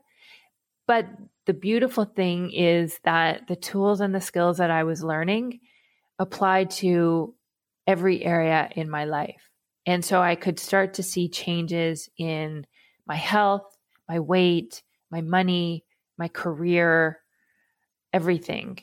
But 0.85 1.07
the 1.47 1.55
beautiful 1.55 2.05
thing 2.05 2.51
is 2.51 2.99
that 3.05 3.47
the 3.47 3.55
tools 3.55 4.01
and 4.01 4.13
the 4.13 4.21
skills 4.21 4.59
that 4.59 4.69
I 4.69 4.83
was 4.83 5.03
learning 5.03 5.61
applied 6.19 6.69
to 6.81 7.33
every 7.87 8.23
area 8.23 8.69
in 8.75 8.87
my 8.87 9.05
life. 9.05 9.49
And 9.87 10.05
so 10.05 10.21
I 10.21 10.35
could 10.35 10.59
start 10.59 10.93
to 10.93 11.01
see 11.01 11.29
changes 11.29 12.07
in 12.19 12.67
my 13.07 13.15
health, 13.15 13.65
my 14.07 14.19
weight, 14.19 14.83
my 15.09 15.21
money, 15.21 15.85
my 16.19 16.27
career, 16.27 17.17
everything 18.13 18.77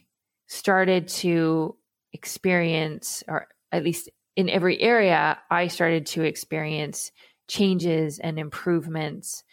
started 0.48 1.06
to 1.06 1.76
experience, 2.14 3.22
or 3.28 3.48
at 3.72 3.84
least 3.84 4.08
in 4.36 4.48
every 4.48 4.80
area, 4.80 5.38
I 5.50 5.66
started 5.66 6.06
to 6.06 6.22
experience 6.22 7.12
changes 7.46 8.18
and 8.18 8.38
improvements 8.38 9.44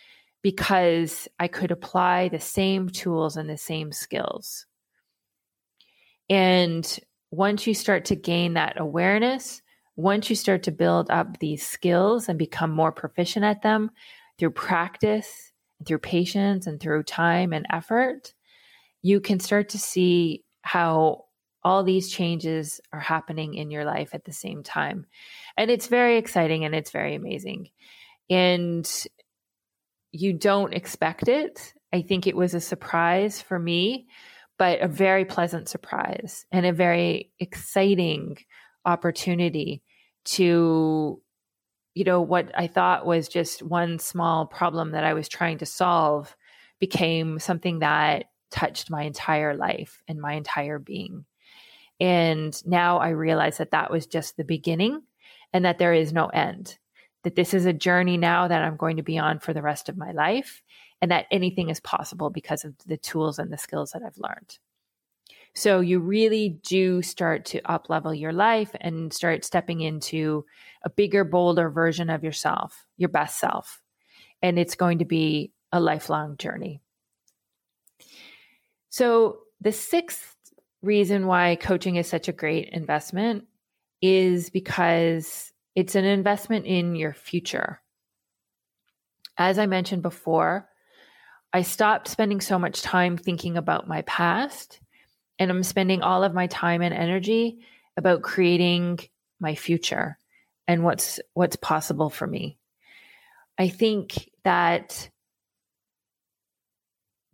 because 0.41 1.27
I 1.39 1.47
could 1.47 1.71
apply 1.71 2.29
the 2.29 2.39
same 2.39 2.89
tools 2.89 3.35
and 3.35 3.49
the 3.49 3.57
same 3.57 3.91
skills. 3.91 4.65
And 6.29 6.99
once 7.31 7.67
you 7.67 7.73
start 7.73 8.05
to 8.05 8.15
gain 8.15 8.53
that 8.53 8.79
awareness, 8.79 9.61
once 9.95 10.29
you 10.29 10.35
start 10.35 10.63
to 10.63 10.71
build 10.71 11.11
up 11.11 11.39
these 11.39 11.65
skills 11.65 12.29
and 12.29 12.39
become 12.39 12.71
more 12.71 12.91
proficient 12.91 13.45
at 13.45 13.61
them 13.61 13.91
through 14.39 14.51
practice, 14.51 15.51
through 15.85 15.99
patience, 15.99 16.65
and 16.65 16.79
through 16.79 17.03
time 17.03 17.53
and 17.53 17.65
effort, 17.69 18.33
you 19.01 19.19
can 19.19 19.39
start 19.39 19.69
to 19.69 19.77
see 19.77 20.43
how 20.61 21.25
all 21.63 21.83
these 21.83 22.09
changes 22.09 22.81
are 22.91 22.99
happening 22.99 23.53
in 23.53 23.71
your 23.71 23.85
life 23.85 24.09
at 24.13 24.25
the 24.25 24.33
same 24.33 24.63
time. 24.63 25.05
And 25.57 25.69
it's 25.69 25.87
very 25.87 26.17
exciting 26.17 26.65
and 26.65 26.73
it's 26.73 26.91
very 26.91 27.15
amazing. 27.15 27.69
And 28.29 28.89
you 30.11 30.33
don't 30.33 30.73
expect 30.73 31.27
it. 31.27 31.73
I 31.93 32.01
think 32.01 32.25
it 32.27 32.35
was 32.35 32.53
a 32.53 32.61
surprise 32.61 33.41
for 33.41 33.59
me, 33.59 34.07
but 34.57 34.81
a 34.81 34.87
very 34.87 35.25
pleasant 35.25 35.69
surprise 35.69 36.45
and 36.51 36.65
a 36.65 36.73
very 36.73 37.31
exciting 37.39 38.37
opportunity 38.85 39.83
to, 40.23 41.21
you 41.93 42.03
know, 42.03 42.21
what 42.21 42.51
I 42.57 42.67
thought 42.67 43.05
was 43.05 43.27
just 43.27 43.61
one 43.61 43.99
small 43.99 44.45
problem 44.45 44.91
that 44.91 45.03
I 45.03 45.13
was 45.13 45.27
trying 45.27 45.59
to 45.59 45.65
solve 45.65 46.35
became 46.79 47.39
something 47.39 47.79
that 47.79 48.25
touched 48.49 48.89
my 48.89 49.03
entire 49.03 49.55
life 49.55 50.01
and 50.07 50.19
my 50.19 50.33
entire 50.33 50.79
being. 50.79 51.25
And 52.01 52.59
now 52.65 52.97
I 52.97 53.09
realize 53.09 53.59
that 53.59 53.71
that 53.71 53.91
was 53.91 54.07
just 54.07 54.35
the 54.35 54.43
beginning 54.43 55.03
and 55.53 55.63
that 55.63 55.77
there 55.77 55.93
is 55.93 56.11
no 56.11 56.27
end. 56.27 56.79
That 57.23 57.35
this 57.35 57.53
is 57.53 57.67
a 57.67 57.73
journey 57.73 58.17
now 58.17 58.47
that 58.47 58.63
I'm 58.63 58.75
going 58.75 58.97
to 58.97 59.03
be 59.03 59.19
on 59.19 59.37
for 59.37 59.53
the 59.53 59.61
rest 59.61 59.87
of 59.87 59.97
my 59.97 60.11
life, 60.11 60.63
and 60.99 61.11
that 61.11 61.27
anything 61.29 61.69
is 61.69 61.79
possible 61.79 62.31
because 62.31 62.65
of 62.65 62.73
the 62.87 62.97
tools 62.97 63.37
and 63.37 63.53
the 63.53 63.57
skills 63.59 63.91
that 63.91 64.01
I've 64.03 64.17
learned. 64.17 64.57
So 65.53 65.79
you 65.79 65.99
really 65.99 66.49
do 66.63 67.03
start 67.03 67.45
to 67.45 67.61
up 67.71 67.89
level 67.89 68.13
your 68.13 68.33
life 68.33 68.71
and 68.81 69.13
start 69.13 69.45
stepping 69.45 69.81
into 69.81 70.45
a 70.81 70.89
bigger, 70.89 71.23
bolder 71.23 71.69
version 71.69 72.09
of 72.09 72.23
yourself, 72.23 72.87
your 72.97 73.09
best 73.09 73.37
self. 73.37 73.81
And 74.41 74.57
it's 74.57 74.75
going 74.75 74.99
to 74.99 75.05
be 75.05 75.51
a 75.71 75.79
lifelong 75.79 76.37
journey. 76.37 76.81
So 78.89 79.41
the 79.59 79.71
sixth 79.71 80.35
reason 80.81 81.27
why 81.27 81.55
coaching 81.55 81.95
is 81.95 82.07
such 82.07 82.27
a 82.27 82.33
great 82.33 82.69
investment 82.69 83.45
is 84.01 84.49
because 84.49 85.51
it's 85.75 85.95
an 85.95 86.05
investment 86.05 86.65
in 86.65 86.95
your 86.95 87.13
future. 87.13 87.81
As 89.37 89.59
I 89.59 89.65
mentioned 89.67 90.01
before, 90.01 90.67
I 91.53 91.61
stopped 91.61 92.07
spending 92.07 92.41
so 92.41 92.57
much 92.57 92.81
time 92.81 93.17
thinking 93.17 93.57
about 93.57 93.87
my 93.87 94.01
past 94.03 94.79
and 95.37 95.49
I'm 95.49 95.63
spending 95.63 96.01
all 96.01 96.23
of 96.23 96.33
my 96.33 96.47
time 96.47 96.81
and 96.81 96.93
energy 96.93 97.59
about 97.97 98.21
creating 98.21 98.99
my 99.39 99.55
future 99.55 100.17
and 100.67 100.83
what's 100.83 101.19
what's 101.33 101.55
possible 101.55 102.09
for 102.09 102.25
me. 102.25 102.57
I 103.57 103.67
think 103.67 104.29
that 104.43 105.09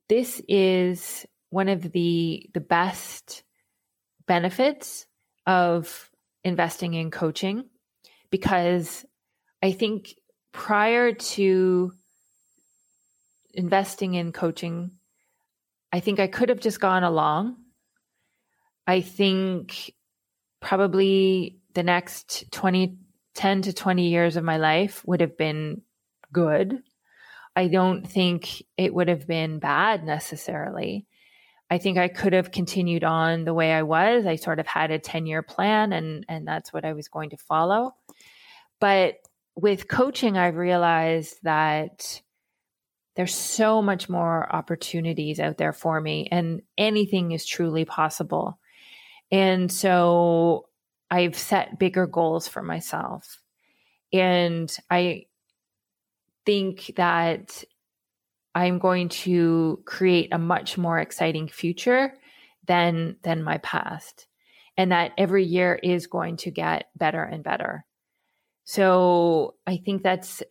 this 0.10 0.42
is 0.48 1.26
one 1.50 1.70
of 1.70 1.92
the 1.92 2.50
the 2.54 2.60
best 2.60 3.44
benefits 4.26 5.06
of 5.46 6.12
investing 6.44 6.94
in 6.94 7.12
coaching 7.12 7.66
because 8.30 9.06
I 9.64 9.72
think 9.72 10.14
prior 10.52 11.14
to 11.14 11.92
investing 13.54 14.14
in 14.14 14.32
coaching, 14.32 14.92
I 15.92 16.00
think 16.00 16.20
I 16.20 16.28
could 16.28 16.50
have 16.50 16.60
just 16.60 16.80
gone 16.80 17.04
along. 17.04 17.58
I 18.86 19.02
think 19.02 19.94
probably 20.62 21.60
the 21.74 21.84
next 21.84 22.52
20, 22.52 22.98
10 23.36 23.62
to 23.64 23.74
20 23.74 24.08
years 24.08 24.36
of 24.36 24.44
my 24.44 24.58
life 24.58 25.04
would 25.06 25.22
have 25.22 25.38
been 25.38 25.82
good. 26.32 26.82
I 27.56 27.68
don't 27.68 28.08
think 28.08 28.64
it 28.78 28.94
would 28.94 29.08
have 29.08 29.26
been 29.26 29.60
bad 29.60 30.04
necessarily. 30.04 31.07
I 31.70 31.78
think 31.78 31.98
I 31.98 32.08
could 32.08 32.34
have 32.34 32.52
continued 32.52 33.04
on 33.04 33.44
the 33.44 33.54
way 33.54 33.74
I 33.74 33.84
was. 33.84 34.26
I 34.26 34.36
sort 34.36 34.60
of 34.60 34.68
had 34.68 34.92
a 34.92 35.00
10 35.00 35.26
year 35.26 35.42
plan 35.42 35.92
and, 35.94 36.26
and 36.30 36.48
that's 36.48 36.72
what 36.72 36.86
I 36.86 36.94
was 36.94 37.10
going 37.10 37.32
to 37.32 37.38
follow. 37.38 37.96
But 38.80 39.16
with 39.56 39.88
coaching, 39.88 40.38
I've 40.38 40.56
realized 40.56 41.38
that 41.44 42.22
there's 43.16 43.34
so 43.34 43.82
much 43.82 44.08
more 44.08 44.54
opportunities 44.56 45.40
out 45.40 45.58
there 45.58 45.74
for 45.74 46.00
me 46.00 46.28
and 46.32 46.62
anything 46.78 47.32
is 47.32 47.46
truly 47.46 47.84
possible. 47.84 48.60
And 49.32 49.72
so 49.72 50.68
I've 51.10 51.38
set 51.38 51.80
bigger 51.80 52.06
goals 52.06 52.48
for 52.48 52.62
myself. 52.62 53.42
And 54.14 54.76
I 54.90 55.26
think 56.46 56.94
that 56.96 57.64
I'm 58.58 58.80
going 58.80 59.10
to 59.10 59.84
create 59.86 60.30
a 60.32 60.40
much 60.40 60.80
more 60.80 60.98
exciting 60.98 61.48
future 61.48 62.12
than 62.66 63.18
than 63.22 63.44
my 63.44 63.60
past. 63.60 64.26
And 64.76 64.92
that 64.92 65.12
every 65.16 65.44
year 65.44 65.76
is 65.76 66.08
going 66.08 66.38
to 66.38 66.50
get 66.50 66.90
better 66.96 67.22
and 67.22 67.44
better. 67.44 67.86
So 68.64 69.54
I 69.68 69.78
think 69.78 70.02
that's 70.02 70.42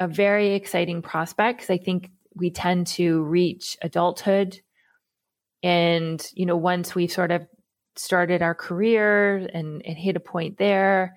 a 0.00 0.08
very 0.08 0.54
exciting 0.54 1.02
prospect 1.02 1.60
because 1.60 1.70
I 1.70 1.78
think 1.78 2.10
we 2.34 2.50
tend 2.50 2.88
to 2.88 3.22
reach 3.22 3.76
adulthood 3.80 4.60
and 5.62 6.28
you 6.34 6.46
know 6.46 6.56
once 6.56 6.96
we've 6.96 7.12
sort 7.12 7.30
of 7.30 7.46
started 7.94 8.42
our 8.42 8.56
career 8.56 9.36
and, 9.36 9.86
and 9.86 9.96
hit 9.96 10.16
a 10.16 10.20
point 10.20 10.58
there 10.58 11.14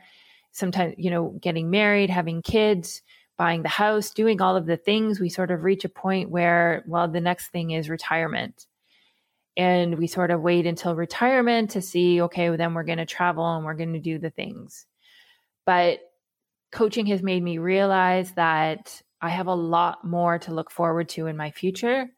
sometimes 0.51 0.93
you 0.97 1.10
know 1.10 1.36
getting 1.41 1.71
married 1.71 2.10
having 2.10 2.41
kids 2.43 3.01
buying 3.38 3.63
the 3.63 3.69
house, 3.69 4.12
doing 4.12 4.41
all 4.41 4.56
of 4.56 4.65
the 4.65 4.78
things, 4.78 5.19
we 5.19 5.30
sort 5.30 5.52
of 5.52 5.63
reach 5.63 5.86
a 5.86 5.89
point 5.89 6.30
where, 6.30 6.84
well, 6.88 7.08
the 7.08 7.21
next 7.21 7.48
thing 7.48 7.71
is 7.71 7.89
retirement. 7.89 8.65
And 9.58 9.98
we 9.98 10.08
sort 10.08 10.32
of 10.32 10.41
wait 10.41 10.65
until 10.65 10.95
retirement 10.95 11.71
to 11.71 11.82
see, 11.82 12.21
okay, 12.24 12.50
well, 12.50 12.58
then 12.58 12.74
we're 12.74 12.84
going 12.84 12.98
to 12.98 13.06
travel 13.06 13.45
and 13.56 13.65
we're 13.65 13.74
going 13.74 13.93
to 13.93 14.00
do 14.00 14.19
the 14.19 14.30
things. 14.30 14.86
But 15.65 16.00
coaching 16.71 17.06
has 17.08 17.24
made 17.24 17.41
me 17.41 17.58
realize 17.58 18.34
that 18.34 19.02
I 19.21 19.30
have 19.30 19.48
a 19.48 19.56
lot 19.56 20.04
more 20.06 20.39
to 20.39 20.54
look 20.54 20.71
forward 20.71 21.10
to 21.10 21.28
in 21.28 21.38
my 21.38 21.52
future. 21.52 22.10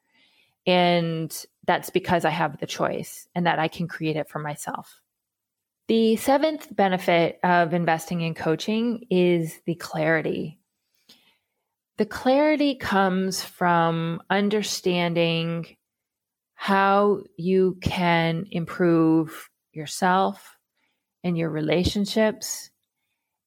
And 0.66 1.46
that's 1.66 1.90
because 1.90 2.26
I 2.26 2.32
have 2.32 2.60
the 2.60 2.66
choice 2.66 3.28
and 3.36 3.46
that 3.46 3.60
I 3.60 3.68
can 3.68 3.88
create 3.88 4.18
it 4.18 4.30
for 4.30 4.40
myself. 4.40 5.02
The 5.88 6.18
seventh 6.18 6.76
benefit 6.76 7.40
of 7.44 7.74
investing 7.74 8.22
in 8.22 8.34
coaching 8.34 9.06
is 9.10 9.62
the 9.66 9.76
clarity 9.76 10.57
the 11.98 12.06
clarity 12.06 12.76
comes 12.76 13.44
from 13.44 14.22
understanding 14.30 15.78
how 16.54 17.22
you 17.38 17.78
can 17.82 18.46
improve 18.52 19.50
yourself 19.74 20.58
and 21.24 21.38
your 21.38 21.50
relationships 21.50 22.70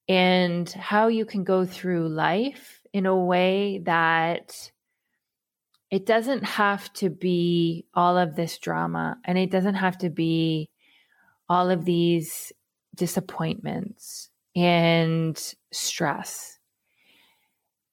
and 0.08 0.68
how 0.68 1.08
you 1.08 1.24
can 1.24 1.44
go 1.44 1.64
through 1.64 2.08
life 2.08 2.80
in 2.92 3.06
a 3.06 3.16
way 3.16 3.80
that 3.84 4.70
it 5.90 6.06
doesn't 6.06 6.44
have 6.44 6.92
to 6.92 7.10
be 7.10 7.86
all 7.94 8.16
of 8.16 8.36
this 8.36 8.58
drama 8.58 9.16
and 9.24 9.38
it 9.38 9.50
doesn't 9.50 9.74
have 9.74 9.98
to 9.98 10.10
be 10.10 10.70
all 11.48 11.70
of 11.70 11.84
these 11.84 12.52
disappointments 12.94 14.30
and 14.54 15.54
stress 15.72 16.59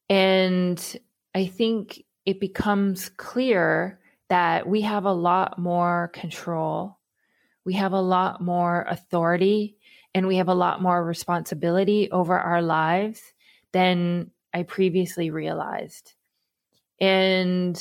and 0.10 1.00
I 1.36 1.48
think 1.48 2.04
it 2.26 2.40
becomes 2.40 3.10
clear 3.10 4.00
that 4.30 4.68
we 4.68 4.82
have 4.82 5.06
a 5.06 5.14
lot 5.14 5.58
more 5.58 6.10
control. 6.14 7.00
We 7.66 7.74
have 7.74 7.94
a 7.94 8.02
lot 8.02 8.42
more 8.42 8.86
authority 8.88 9.78
and 10.14 10.28
we 10.28 10.38
have 10.38 10.50
a 10.50 10.54
lot 10.54 10.82
more 10.82 11.04
responsibility 11.04 12.12
over 12.12 12.38
our 12.38 12.62
lives 12.62 13.22
than 13.72 14.32
I 14.54 14.64
previously 14.64 15.30
realized. 15.30 16.14
And 17.00 17.80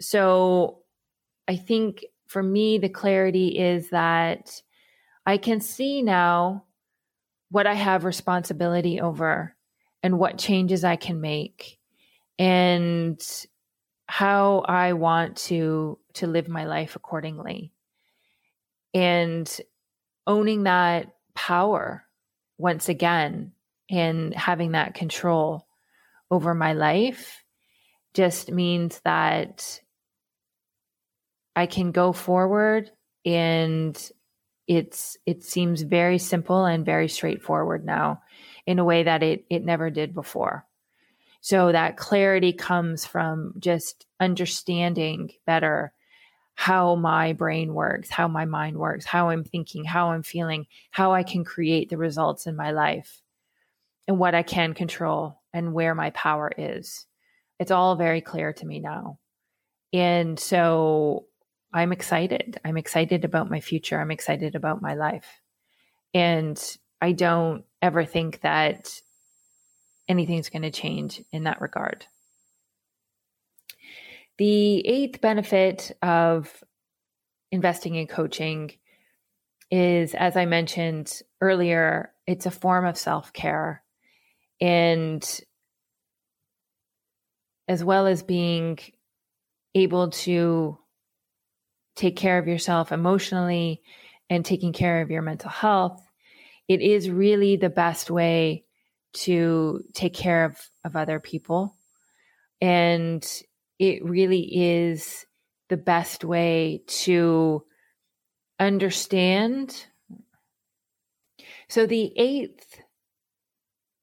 so 0.00 0.80
I 1.48 1.56
think 1.56 2.04
for 2.26 2.42
me, 2.42 2.78
the 2.78 2.88
clarity 2.88 3.58
is 3.58 3.90
that 3.90 4.60
I 5.24 5.38
can 5.38 5.60
see 5.60 6.02
now 6.02 6.64
what 7.50 7.66
I 7.66 7.74
have 7.74 8.04
responsibility 8.04 9.00
over 9.00 9.55
and 10.06 10.20
what 10.20 10.38
changes 10.38 10.84
I 10.84 10.94
can 10.94 11.20
make 11.20 11.78
and 12.38 13.20
how 14.06 14.60
I 14.60 14.92
want 14.92 15.36
to 15.48 15.98
to 16.14 16.28
live 16.28 16.48
my 16.48 16.64
life 16.64 16.94
accordingly. 16.94 17.72
And 18.94 19.50
owning 20.24 20.62
that 20.62 21.08
power 21.34 22.04
once 22.56 22.88
again 22.88 23.52
and 23.90 24.32
having 24.32 24.72
that 24.72 24.94
control 24.94 25.66
over 26.30 26.54
my 26.54 26.72
life 26.72 27.42
just 28.14 28.52
means 28.52 29.00
that 29.04 29.80
I 31.56 31.66
can 31.66 31.90
go 31.90 32.12
forward 32.12 32.92
and 33.24 34.10
it's 34.68 35.16
it 35.26 35.42
seems 35.42 35.82
very 35.82 36.18
simple 36.18 36.64
and 36.64 36.86
very 36.86 37.08
straightforward 37.08 37.84
now 37.84 38.20
in 38.66 38.78
a 38.78 38.84
way 38.84 39.04
that 39.04 39.22
it 39.22 39.44
it 39.48 39.64
never 39.64 39.90
did 39.90 40.14
before. 40.14 40.66
So 41.40 41.70
that 41.70 41.96
clarity 41.96 42.52
comes 42.52 43.06
from 43.06 43.54
just 43.58 44.06
understanding 44.18 45.32
better 45.46 45.92
how 46.54 46.94
my 46.94 47.34
brain 47.34 47.74
works, 47.74 48.08
how 48.10 48.26
my 48.26 48.46
mind 48.46 48.78
works, 48.78 49.04
how 49.04 49.28
I'm 49.28 49.44
thinking, 49.44 49.84
how 49.84 50.10
I'm 50.10 50.22
feeling, 50.22 50.66
how 50.90 51.12
I 51.12 51.22
can 51.22 51.44
create 51.44 51.90
the 51.90 51.98
results 51.98 52.46
in 52.46 52.56
my 52.56 52.70
life, 52.70 53.20
and 54.08 54.18
what 54.18 54.34
I 54.34 54.42
can 54.42 54.72
control 54.72 55.38
and 55.52 55.74
where 55.74 55.94
my 55.94 56.10
power 56.10 56.50
is. 56.56 57.06
It's 57.60 57.70
all 57.70 57.94
very 57.94 58.22
clear 58.22 58.54
to 58.54 58.66
me 58.66 58.80
now. 58.80 59.18
And 59.92 60.40
so 60.40 61.26
I'm 61.72 61.92
excited. 61.92 62.58
I'm 62.64 62.78
excited 62.78 63.26
about 63.26 63.50
my 63.50 63.60
future. 63.60 64.00
I'm 64.00 64.10
excited 64.10 64.54
about 64.54 64.80
my 64.80 64.94
life. 64.94 65.42
And 66.14 66.58
I 67.02 67.12
don't 67.12 67.65
ever 67.82 68.04
think 68.04 68.40
that 68.40 69.00
anything's 70.08 70.48
going 70.48 70.62
to 70.62 70.70
change 70.70 71.22
in 71.32 71.44
that 71.44 71.60
regard. 71.60 72.06
The 74.38 74.86
eighth 74.86 75.20
benefit 75.20 75.92
of 76.02 76.62
investing 77.50 77.94
in 77.94 78.06
coaching 78.06 78.72
is, 79.70 80.14
as 80.14 80.36
I 80.36 80.44
mentioned 80.44 81.22
earlier, 81.40 82.12
it's 82.26 82.46
a 82.46 82.50
form 82.50 82.84
of 82.84 82.98
self 82.98 83.32
care. 83.32 83.82
And 84.60 85.24
as 87.68 87.82
well 87.82 88.06
as 88.06 88.22
being 88.22 88.78
able 89.74 90.10
to 90.10 90.78
take 91.96 92.16
care 92.16 92.38
of 92.38 92.46
yourself 92.46 92.92
emotionally 92.92 93.82
and 94.30 94.44
taking 94.44 94.72
care 94.72 95.00
of 95.00 95.10
your 95.10 95.22
mental 95.22 95.50
health, 95.50 96.05
it 96.68 96.80
is 96.80 97.10
really 97.10 97.56
the 97.56 97.70
best 97.70 98.10
way 98.10 98.64
to 99.12 99.82
take 99.94 100.14
care 100.14 100.44
of, 100.44 100.58
of 100.84 100.96
other 100.96 101.20
people. 101.20 101.74
And 102.60 103.26
it 103.78 104.04
really 104.04 104.40
is 104.42 105.26
the 105.68 105.76
best 105.76 106.24
way 106.24 106.82
to 106.86 107.64
understand. 108.58 109.86
So, 111.68 111.86
the 111.86 112.12
eighth 112.16 112.80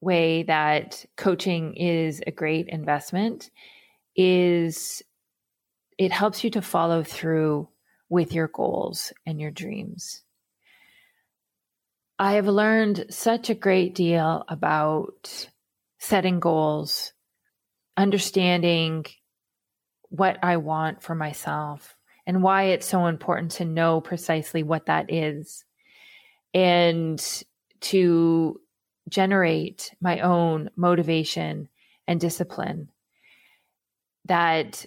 way 0.02 0.44
that 0.44 1.06
coaching 1.16 1.76
is 1.76 2.22
a 2.28 2.32
great 2.32 2.68
investment 2.68 3.50
is 4.16 5.02
it 5.98 6.12
helps 6.12 6.44
you 6.44 6.50
to 6.52 6.62
follow 6.62 7.04
through 7.04 7.70
with 8.10 8.34
your 8.34 8.48
goals 8.48 9.14
and 9.26 9.40
your 9.40 9.52
dreams. 9.52 10.24
I 12.20 12.34
have 12.34 12.48
learned 12.48 13.06
such 13.10 13.50
a 13.50 13.56
great 13.56 13.96
deal 13.96 14.46
about 14.48 15.50
setting 16.00 16.40
goals, 16.40 17.14
understanding 17.98 19.06
what 20.10 20.38
I 20.44 20.58
want 20.58 21.02
for 21.02 21.16
myself, 21.16 21.96
and 22.28 22.44
why 22.44 22.66
it's 22.66 22.86
so 22.86 23.08
important 23.08 23.52
to 23.54 23.66
know 23.66 24.00
precisely 24.00 24.62
what 24.62 24.86
that 24.86 25.12
is, 25.12 25.66
and 26.54 27.44
to 27.82 28.62
generate 29.10 29.94
my 30.00 30.20
own 30.20 30.70
motivation 30.76 31.68
and 32.08 32.20
discipline 32.20 32.90
that 34.26 34.86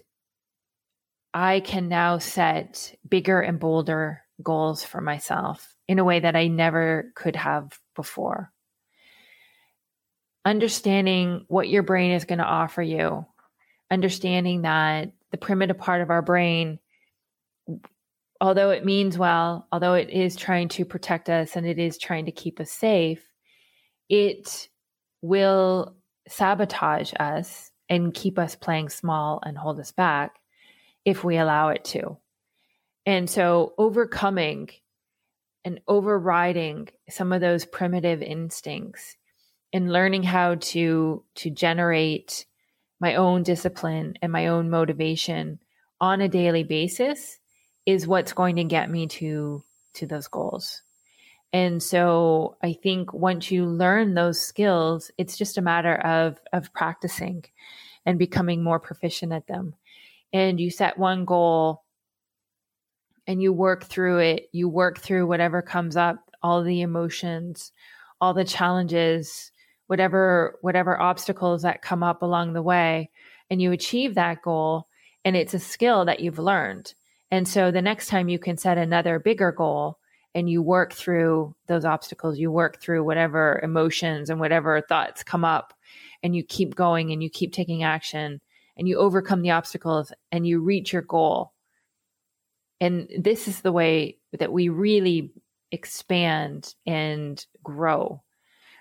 I 1.34 1.60
can 1.60 1.88
now 1.88 2.18
set 2.18 2.94
bigger 3.06 3.40
and 3.40 3.58
bolder 3.58 4.22
goals 4.42 4.84
for 4.84 5.00
myself 5.00 5.74
in 5.88 5.98
a 5.98 6.04
way 6.04 6.20
that 6.20 6.36
I 6.36 6.48
never 6.48 7.12
could 7.14 7.36
have 7.36 7.78
before. 7.94 8.52
Understanding 10.44 11.44
what 11.48 11.68
your 11.68 11.82
brain 11.82 12.12
is 12.12 12.24
going 12.24 12.38
to 12.38 12.44
offer 12.44 12.82
you, 12.82 13.26
understanding 13.90 14.62
that 14.62 15.12
the 15.30 15.38
primitive 15.38 15.78
part 15.78 16.02
of 16.02 16.10
our 16.10 16.22
brain, 16.22 16.78
although 18.40 18.70
it 18.70 18.84
means 18.84 19.18
well, 19.18 19.66
although 19.72 19.94
it 19.94 20.10
is 20.10 20.36
trying 20.36 20.68
to 20.68 20.84
protect 20.84 21.28
us 21.28 21.56
and 21.56 21.66
it 21.66 21.78
is 21.78 21.98
trying 21.98 22.26
to 22.26 22.32
keep 22.32 22.60
us 22.60 22.70
safe, 22.70 23.26
it 24.08 24.68
will 25.22 25.96
sabotage 26.28 27.12
us 27.18 27.70
and 27.88 28.14
keep 28.14 28.38
us 28.38 28.54
playing 28.54 28.88
small 28.88 29.40
and 29.44 29.56
hold 29.56 29.80
us 29.80 29.92
back 29.92 30.36
if 31.04 31.24
we 31.24 31.36
allow 31.36 31.68
it 31.68 31.84
to. 31.84 32.16
And 33.06 33.30
so 33.30 33.72
overcoming 33.78 34.68
and 35.64 35.80
overriding 35.86 36.88
some 37.08 37.32
of 37.32 37.40
those 37.40 37.64
primitive 37.64 38.20
instincts 38.20 39.16
and 39.72 39.92
learning 39.92 40.24
how 40.24 40.56
to 40.56 41.24
to 41.36 41.50
generate 41.50 42.46
my 43.00 43.14
own 43.14 43.42
discipline 43.42 44.14
and 44.22 44.32
my 44.32 44.48
own 44.48 44.70
motivation 44.70 45.60
on 46.00 46.20
a 46.20 46.28
daily 46.28 46.64
basis 46.64 47.38
is 47.84 48.06
what's 48.06 48.32
going 48.32 48.56
to 48.56 48.64
get 48.64 48.90
me 48.90 49.06
to 49.06 49.62
to 49.94 50.06
those 50.06 50.28
goals. 50.28 50.82
And 51.52 51.82
so 51.82 52.56
I 52.62 52.74
think 52.74 53.12
once 53.12 53.50
you 53.50 53.66
learn 53.66 54.14
those 54.14 54.40
skills, 54.40 55.10
it's 55.16 55.38
just 55.38 55.58
a 55.58 55.62
matter 55.62 55.94
of 55.94 56.40
of 56.52 56.72
practicing 56.72 57.44
and 58.04 58.18
becoming 58.18 58.62
more 58.62 58.80
proficient 58.80 59.32
at 59.32 59.46
them. 59.46 59.74
And 60.32 60.60
you 60.60 60.70
set 60.70 60.98
one 60.98 61.24
goal 61.24 61.82
and 63.26 63.42
you 63.42 63.52
work 63.52 63.84
through 63.84 64.18
it. 64.18 64.48
You 64.52 64.68
work 64.68 64.98
through 64.98 65.26
whatever 65.26 65.62
comes 65.62 65.96
up, 65.96 66.30
all 66.42 66.62
the 66.62 66.80
emotions, 66.80 67.72
all 68.20 68.34
the 68.34 68.44
challenges, 68.44 69.50
whatever 69.86 70.58
whatever 70.62 71.00
obstacles 71.00 71.62
that 71.62 71.82
come 71.82 72.02
up 72.02 72.22
along 72.22 72.52
the 72.52 72.62
way, 72.62 73.10
and 73.50 73.60
you 73.60 73.72
achieve 73.72 74.14
that 74.14 74.42
goal. 74.42 74.88
And 75.24 75.36
it's 75.36 75.54
a 75.54 75.58
skill 75.58 76.04
that 76.04 76.20
you've 76.20 76.38
learned. 76.38 76.94
And 77.30 77.48
so 77.48 77.70
the 77.70 77.82
next 77.82 78.06
time 78.06 78.28
you 78.28 78.38
can 78.38 78.56
set 78.56 78.78
another 78.78 79.18
bigger 79.18 79.50
goal 79.50 79.98
and 80.34 80.48
you 80.48 80.62
work 80.62 80.92
through 80.92 81.56
those 81.66 81.84
obstacles, 81.84 82.38
you 82.38 82.52
work 82.52 82.80
through 82.80 83.02
whatever 83.02 83.58
emotions 83.62 84.30
and 84.30 84.38
whatever 84.38 84.80
thoughts 84.80 85.24
come 85.24 85.44
up, 85.44 85.74
and 86.22 86.36
you 86.36 86.44
keep 86.44 86.74
going 86.76 87.10
and 87.10 87.22
you 87.22 87.30
keep 87.30 87.52
taking 87.52 87.82
action 87.82 88.40
and 88.76 88.86
you 88.86 88.98
overcome 88.98 89.42
the 89.42 89.50
obstacles 89.50 90.12
and 90.30 90.46
you 90.46 90.60
reach 90.60 90.92
your 90.92 91.02
goal 91.02 91.52
and 92.80 93.08
this 93.18 93.48
is 93.48 93.60
the 93.60 93.72
way 93.72 94.18
that 94.38 94.52
we 94.52 94.68
really 94.68 95.32
expand 95.72 96.74
and 96.86 97.44
grow. 97.62 98.22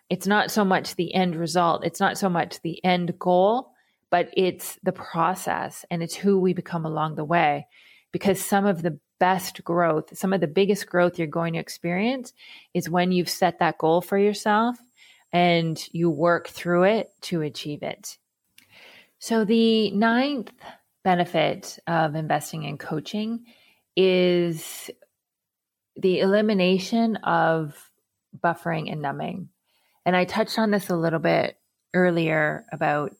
It's 0.10 0.28
not 0.28 0.52
so 0.52 0.64
much 0.64 0.96
the 0.96 1.14
end 1.14 1.36
result, 1.36 1.86
it's 1.86 2.00
not 2.00 2.18
so 2.18 2.30
much 2.30 2.62
the 2.62 2.84
end 2.84 3.18
goal, 3.18 3.72
but 4.12 4.30
it's 4.34 4.78
the 4.84 4.92
process 4.92 5.84
and 5.90 6.04
it's 6.04 6.16
who 6.16 6.40
we 6.40 6.54
become 6.54 6.86
along 6.86 7.16
the 7.16 7.26
way. 7.26 7.68
Because 8.12 8.40
some 8.40 8.66
of 8.66 8.82
the 8.82 9.00
best 9.20 9.64
growth, 9.64 10.16
some 10.18 10.34
of 10.34 10.42
the 10.42 10.48
biggest 10.48 10.88
growth 10.88 11.18
you're 11.18 11.28
going 11.28 11.54
to 11.54 11.60
experience 11.60 12.34
is 12.74 12.90
when 12.90 13.12
you've 13.12 13.30
set 13.30 13.60
that 13.60 13.78
goal 13.78 14.02
for 14.02 14.18
yourself 14.18 14.78
and 15.34 15.84
you 15.92 16.10
work 16.10 16.48
through 16.48 16.84
it 16.84 17.10
to 17.22 17.42
achieve 17.42 17.84
it. 17.84 18.18
So, 19.20 19.44
the 19.44 19.92
ninth 19.92 20.52
benefit 21.04 21.80
of 21.88 22.16
investing 22.16 22.64
in 22.64 22.78
coaching 22.78 23.46
is 23.96 24.90
the 25.96 26.20
elimination 26.20 27.16
of 27.18 27.90
buffering 28.44 28.92
and 28.92 29.02
numbing. 29.02 29.50
And 30.06 30.16
I 30.16 30.26
touched 30.26 30.60
on 30.60 30.72
this 30.72 30.90
a 30.90 30.96
little 30.96 31.20
bit 31.20 31.58
earlier 31.94 32.66
about 32.72 33.16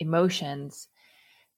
emotions. 0.00 0.88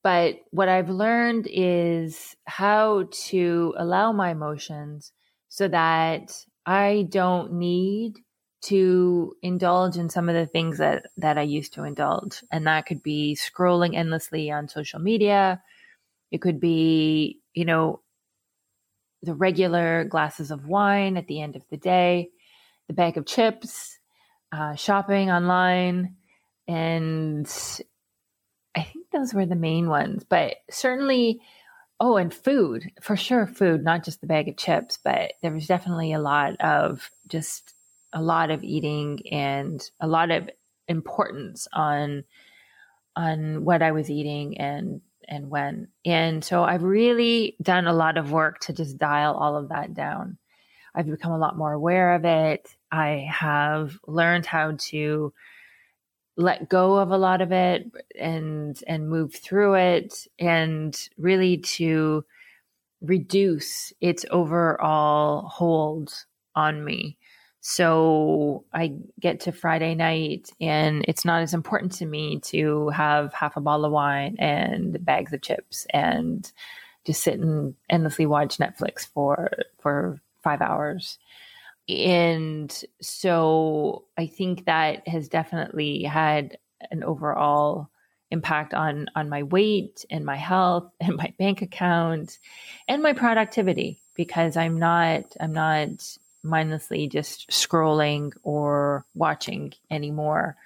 But 0.03 0.41
what 0.51 0.69
I've 0.69 0.91
learned 0.91 1.47
is 1.51 2.37
how 2.47 3.09
to 3.29 3.75
allow 3.77 4.13
my 4.13 4.31
emotions 4.31 5.13
so 5.49 5.69
that 5.69 6.33
I 6.67 7.07
don't 7.11 7.55
need 7.55 8.19
to 8.63 9.35
indulge 9.43 9.97
in 9.97 10.11
some 10.11 10.29
of 10.29 10.35
the 10.35 10.47
things 10.47 10.79
that, 10.79 11.07
that 11.17 11.39
I 11.39 11.43
used 11.43 11.75
to 11.75 11.85
indulge. 11.85 12.43
And 12.51 12.67
that 12.67 12.87
could 12.87 13.03
be 13.03 13.37
scrolling 13.37 13.95
endlessly 13.97 14.51
on 14.51 14.69
social 14.69 15.01
media. 15.01 15.63
It 16.31 16.43
could 16.43 16.61
be, 16.61 17.41
you 17.55 17.65
know, 17.65 18.01
the 19.23 19.35
regular 19.35 20.05
glasses 20.05 20.51
of 20.51 20.67
wine 20.67 21.17
at 21.17 21.27
the 21.27 21.41
end 21.41 21.57
of 21.57 21.63
the 21.71 21.77
day, 21.77 22.31
the 22.87 22.95
bag 22.95 23.17
of 23.17 23.27
chips, 23.27 23.99
uh, 24.53 24.75
shopping 24.75 25.31
online, 25.31 26.17
and 26.67 27.47
I 28.75 28.83
think 28.83 29.11
those 29.11 29.35
were 29.35 29.47
the 29.47 29.57
main 29.57 29.89
ones. 29.89 30.25
But 30.25 30.57
certainly, 30.71 31.41
oh, 31.99 32.17
and 32.17 32.33
food 32.33 32.91
for 33.01 33.17
sure, 33.17 33.47
food, 33.47 33.85
not 33.85 34.05
just 34.05 34.21
the 34.21 34.27
bag 34.27 34.49
of 34.49 34.57
chips, 34.57 34.99
but 35.03 35.33
there 35.43 35.53
was 35.53 35.67
definitely 35.67 36.13
a 36.13 36.21
lot 36.21 36.61
of 36.61 37.11
just 37.29 37.75
a 38.13 38.23
lot 38.23 38.51
of 38.51 38.65
eating 38.65 39.21
and 39.31 39.89
a 40.01 40.09
lot 40.09 40.31
of 40.31 40.49
importance 40.89 41.69
on 41.73 42.25
on 43.17 43.65
what 43.65 43.83
I 43.83 43.93
was 43.93 44.11
eating 44.11 44.59
and 44.59 45.01
and 45.31 45.49
when. 45.49 45.89
And 46.05 46.45
so 46.45 46.65
I've 46.65 46.83
really 46.83 47.57
done 47.63 47.87
a 47.87 47.93
lot 47.93 48.19
of 48.19 48.33
work 48.33 48.59
to 48.61 48.73
just 48.73 48.99
dial 48.99 49.35
all 49.35 49.57
of 49.57 49.69
that 49.69 49.95
down. 49.95 50.37
I've 50.95 51.07
become 51.07 51.33
a 51.33 51.39
lot 51.39 51.57
more 51.57 51.73
aware 51.73 52.15
of 52.15 52.25
it. 52.25 52.69
I 52.91 53.29
have 53.31 53.99
learned 54.07 54.45
how 54.45 54.77
to 54.89 55.33
let 56.37 56.69
go 56.69 56.97
of 56.97 57.11
a 57.11 57.19
lot 57.19 57.41
of 57.41 57.53
it 57.53 57.91
and 58.19 58.83
and 58.87 59.09
move 59.09 59.35
through 59.35 59.75
it 59.75 60.27
and 60.39 60.99
really 61.17 61.59
to 61.59 62.25
reduce 63.01 63.93
its 64.01 64.25
overall 64.31 65.43
hold 65.49 66.13
on 66.55 66.85
me. 66.85 67.19
So 67.61 68.65
I 68.73 68.95
get 69.21 69.41
to 69.41 69.53
Friday 69.53 69.95
night 69.95 70.51
and 70.61 71.05
it's 71.07 71.25
not 71.27 71.43
as 71.43 71.53
important 71.53 71.93
to 71.93 72.07
me 72.07 72.41
to 72.41 72.89
have 72.89 73.35
half 73.35 73.57
a 73.57 73.61
bottle 73.61 73.85
of 73.85 73.93
wine 73.93 74.37
and 74.39 75.05
bags 75.05 75.33
of 75.33 75.43
chips 75.43 75.87
and 75.91 76.51
just 77.07 77.23
sit 77.23 77.39
and 77.39 77.75
endlessly 77.91 78.27
watch 78.27 78.59
Netflix 78.59 79.07
for 79.07 79.51
for 79.79 80.21
5 80.43 80.63
hours. 80.63 81.19
And 81.89 82.85
so 83.03 84.05
I 84.17 84.27
think 84.27 84.65
that 84.67 85.07
has 85.07 85.29
definitely 85.29 86.03
had 86.05 86.57
an 86.91 87.05
overall 87.05 87.91
impact 88.31 88.73
on 88.75 89.09
on 89.17 89.29
my 89.29 89.43
weight 89.43 90.05
and 90.11 90.25
my 90.25 90.37
health 90.37 90.91
and 91.01 91.17
my 91.17 91.35
bank 91.39 91.63
account 91.63 92.39
and 92.89 93.03
my 93.03 93.13
productivity 93.13 94.01
because 94.15 94.57
I'm 94.57 94.79
not 94.79 95.37
I'm 95.41 95.53
not 95.53 96.17
mindlessly 96.43 97.09
just 97.09 97.51
scrolling 97.51 98.33
or 98.43 99.05
watching 99.15 99.73
anymore. 99.91 100.57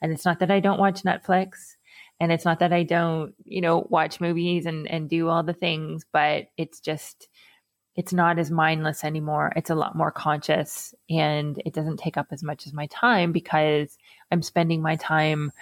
And 0.00 0.12
it's 0.12 0.24
not 0.24 0.40
that 0.40 0.50
I 0.50 0.60
don't 0.60 0.80
watch 0.80 1.02
Netflix 1.02 1.76
and 2.20 2.30
it's 2.30 2.44
not 2.44 2.60
that 2.60 2.72
I 2.72 2.82
don't, 2.82 3.34
you 3.44 3.60
know, 3.60 3.86
watch 3.90 4.20
movies 4.20 4.66
and 4.66 4.86
and 4.88 5.08
do 5.08 5.28
all 5.28 5.42
the 5.42 5.52
things, 5.52 6.04
but 6.12 6.48
it's 6.56 6.80
just 6.80 7.28
it's 7.94 8.12
not 8.12 8.38
as 8.38 8.50
mindless 8.50 9.04
anymore. 9.04 9.52
It's 9.54 9.70
a 9.70 9.74
lot 9.74 9.96
more 9.96 10.10
conscious 10.10 10.94
and 11.10 11.60
it 11.64 11.74
doesn't 11.74 11.98
take 11.98 12.16
up 12.16 12.28
as 12.30 12.42
much 12.42 12.66
as 12.66 12.72
my 12.72 12.86
time 12.86 13.32
because 13.32 13.98
I'm 14.30 14.42
spending 14.42 14.80
my 14.80 14.96
time 14.96 15.52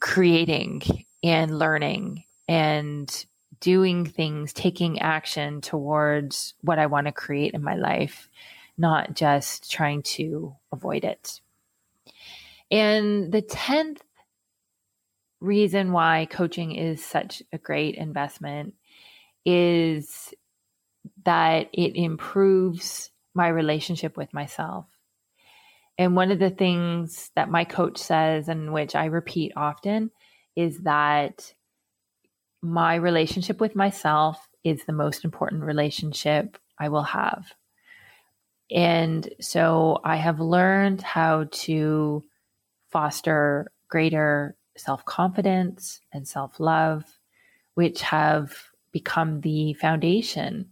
creating 0.00 0.82
and 1.22 1.58
learning 1.58 2.24
and 2.48 3.24
doing 3.60 4.04
things, 4.04 4.52
taking 4.52 5.00
action 5.00 5.60
towards 5.60 6.54
what 6.60 6.78
I 6.78 6.86
want 6.86 7.06
to 7.06 7.12
create 7.12 7.54
in 7.54 7.62
my 7.62 7.76
life, 7.76 8.28
not 8.78 9.14
just 9.14 9.70
trying 9.70 10.02
to 10.02 10.54
avoid 10.72 11.04
it. 11.04 11.40
And 12.70 13.30
the 13.30 13.42
10th 13.42 13.98
reason 15.40 15.92
why 15.92 16.26
coaching 16.30 16.72
is 16.72 17.04
such 17.04 17.42
a 17.52 17.58
great 17.58 17.96
investment 17.96 18.74
is 19.44 20.32
that 21.24 21.68
it 21.72 21.96
improves 21.96 23.10
my 23.34 23.48
relationship 23.48 24.16
with 24.16 24.32
myself. 24.32 24.86
And 25.98 26.16
one 26.16 26.30
of 26.30 26.38
the 26.38 26.50
things 26.50 27.30
that 27.34 27.50
my 27.50 27.64
coach 27.64 27.98
says, 27.98 28.48
and 28.48 28.72
which 28.72 28.94
I 28.94 29.06
repeat 29.06 29.52
often, 29.56 30.10
is 30.56 30.78
that 30.80 31.52
my 32.62 32.94
relationship 32.94 33.60
with 33.60 33.74
myself 33.74 34.48
is 34.64 34.84
the 34.84 34.92
most 34.92 35.24
important 35.24 35.64
relationship 35.64 36.56
I 36.78 36.88
will 36.88 37.02
have. 37.02 37.52
And 38.74 39.28
so 39.40 40.00
I 40.02 40.16
have 40.16 40.40
learned 40.40 41.02
how 41.02 41.46
to 41.50 42.24
foster 42.90 43.70
greater 43.88 44.56
self 44.76 45.04
confidence 45.04 46.00
and 46.12 46.26
self 46.26 46.58
love, 46.58 47.04
which 47.74 48.00
have 48.02 48.56
become 48.90 49.42
the 49.42 49.74
foundation 49.74 50.70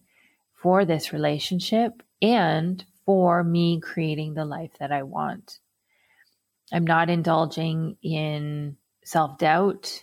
for 0.54 0.84
this 0.84 1.12
relationship 1.12 2.02
and 2.22 2.84
for 3.04 3.44
me 3.44 3.80
creating 3.80 4.34
the 4.34 4.44
life 4.44 4.72
that 4.78 4.92
I 4.92 5.02
want. 5.02 5.58
I'm 6.72 6.86
not 6.86 7.10
indulging 7.10 7.96
in 8.02 8.76
self 9.04 9.36
doubt 9.36 10.00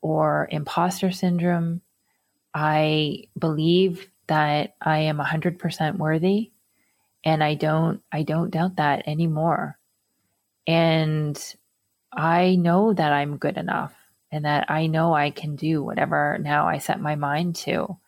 or 0.00 0.48
imposter 0.50 1.12
syndrome. 1.12 1.80
I 2.54 3.24
believe 3.38 4.08
that 4.26 4.74
I 4.82 4.98
am 5.00 5.18
100% 5.18 5.96
worthy 5.96 6.50
and 7.24 7.42
I 7.42 7.54
don't 7.54 8.02
I 8.10 8.22
don't 8.22 8.50
doubt 8.50 8.76
that 8.76 9.06
anymore. 9.06 9.78
And 10.66 11.38
I 12.12 12.56
know 12.56 12.92
that 12.92 13.12
I'm 13.12 13.38
good 13.38 13.56
enough 13.56 13.94
and 14.30 14.44
that 14.44 14.70
I 14.70 14.86
know 14.86 15.14
I 15.14 15.30
can 15.30 15.56
do 15.56 15.82
whatever 15.82 16.38
now 16.40 16.68
I 16.68 16.78
set 16.78 17.00
my 17.00 17.16
mind 17.16 17.56
to. 17.56 17.98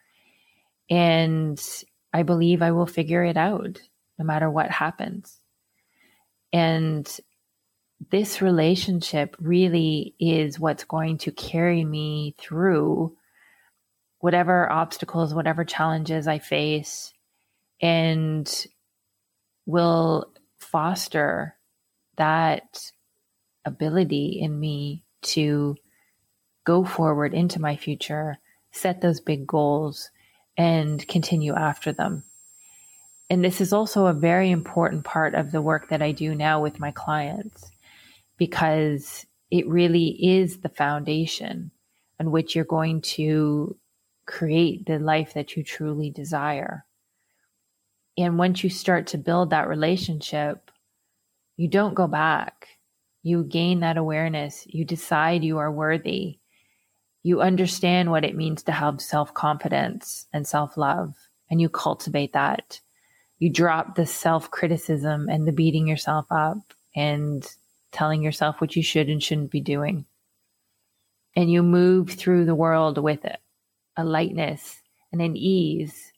And 0.90 1.60
I 2.12 2.22
believe 2.22 2.62
I 2.62 2.72
will 2.72 2.86
figure 2.86 3.24
it 3.24 3.36
out 3.36 3.80
no 4.18 4.24
matter 4.24 4.50
what 4.50 4.70
happens. 4.70 5.38
And 6.52 7.08
this 8.10 8.42
relationship 8.42 9.36
really 9.40 10.14
is 10.20 10.60
what's 10.60 10.84
going 10.84 11.18
to 11.18 11.32
carry 11.32 11.84
me 11.84 12.34
through 12.38 13.16
whatever 14.18 14.70
obstacles, 14.70 15.34
whatever 15.34 15.64
challenges 15.64 16.26
I 16.26 16.38
face, 16.38 17.12
and 17.80 18.66
will 19.66 20.32
foster 20.58 21.56
that 22.16 22.90
ability 23.64 24.38
in 24.40 24.58
me 24.58 25.04
to 25.22 25.76
go 26.64 26.84
forward 26.84 27.34
into 27.34 27.60
my 27.60 27.76
future, 27.76 28.38
set 28.72 29.00
those 29.00 29.20
big 29.20 29.46
goals, 29.46 30.10
and 30.56 31.06
continue 31.08 31.54
after 31.54 31.92
them. 31.92 32.24
And 33.30 33.44
this 33.44 33.60
is 33.60 33.72
also 33.72 34.06
a 34.06 34.12
very 34.12 34.50
important 34.50 35.04
part 35.04 35.34
of 35.34 35.50
the 35.50 35.62
work 35.62 35.88
that 35.88 36.02
I 36.02 36.12
do 36.12 36.34
now 36.34 36.62
with 36.62 36.78
my 36.78 36.90
clients 36.90 37.70
because 38.36 39.26
it 39.50 39.66
really 39.66 40.08
is 40.38 40.58
the 40.58 40.68
foundation 40.68 41.70
on 42.20 42.30
which 42.30 42.54
you're 42.54 42.64
going 42.64 43.00
to 43.00 43.76
create 44.26 44.86
the 44.86 44.98
life 44.98 45.34
that 45.34 45.56
you 45.56 45.62
truly 45.62 46.10
desire. 46.10 46.84
And 48.16 48.38
once 48.38 48.62
you 48.62 48.70
start 48.70 49.08
to 49.08 49.18
build 49.18 49.50
that 49.50 49.68
relationship, 49.68 50.70
you 51.56 51.68
don't 51.68 51.94
go 51.94 52.06
back. 52.06 52.68
You 53.22 53.44
gain 53.44 53.80
that 53.80 53.96
awareness. 53.96 54.66
You 54.68 54.84
decide 54.84 55.42
you 55.42 55.58
are 55.58 55.70
worthy 55.70 56.38
you 57.24 57.40
understand 57.40 58.10
what 58.10 58.24
it 58.24 58.36
means 58.36 58.62
to 58.64 58.72
have 58.72 59.00
self 59.00 59.32
confidence 59.34 60.28
and 60.32 60.46
self 60.46 60.76
love, 60.76 61.14
and 61.50 61.60
you 61.60 61.70
cultivate 61.70 62.34
that. 62.34 62.80
You 63.38 63.50
drop 63.50 63.96
the 63.96 64.06
self 64.06 64.50
criticism 64.50 65.28
and 65.28 65.48
the 65.48 65.52
beating 65.52 65.88
yourself 65.88 66.26
up 66.30 66.74
and 66.94 67.44
telling 67.92 68.22
yourself 68.22 68.60
what 68.60 68.76
you 68.76 68.82
should 68.82 69.08
and 69.08 69.22
shouldn't 69.22 69.50
be 69.50 69.62
doing. 69.62 70.04
And 71.34 71.50
you 71.50 71.62
move 71.62 72.10
through 72.10 72.44
the 72.44 72.54
world 72.54 72.98
with 72.98 73.24
it, 73.24 73.38
a 73.96 74.04
lightness 74.04 74.82
and 75.10 75.22
an 75.22 75.34
ease 75.34 76.12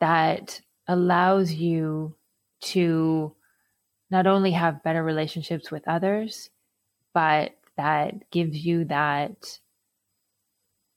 that 0.00 0.60
allows 0.86 1.52
you 1.52 2.14
to 2.60 3.34
not 4.10 4.26
only 4.26 4.52
have 4.52 4.82
better 4.82 5.02
relationships 5.02 5.70
with 5.70 5.86
others, 5.86 6.50
but 7.12 7.54
that 7.76 8.30
gives 8.30 8.64
you 8.64 8.84
that 8.86 9.58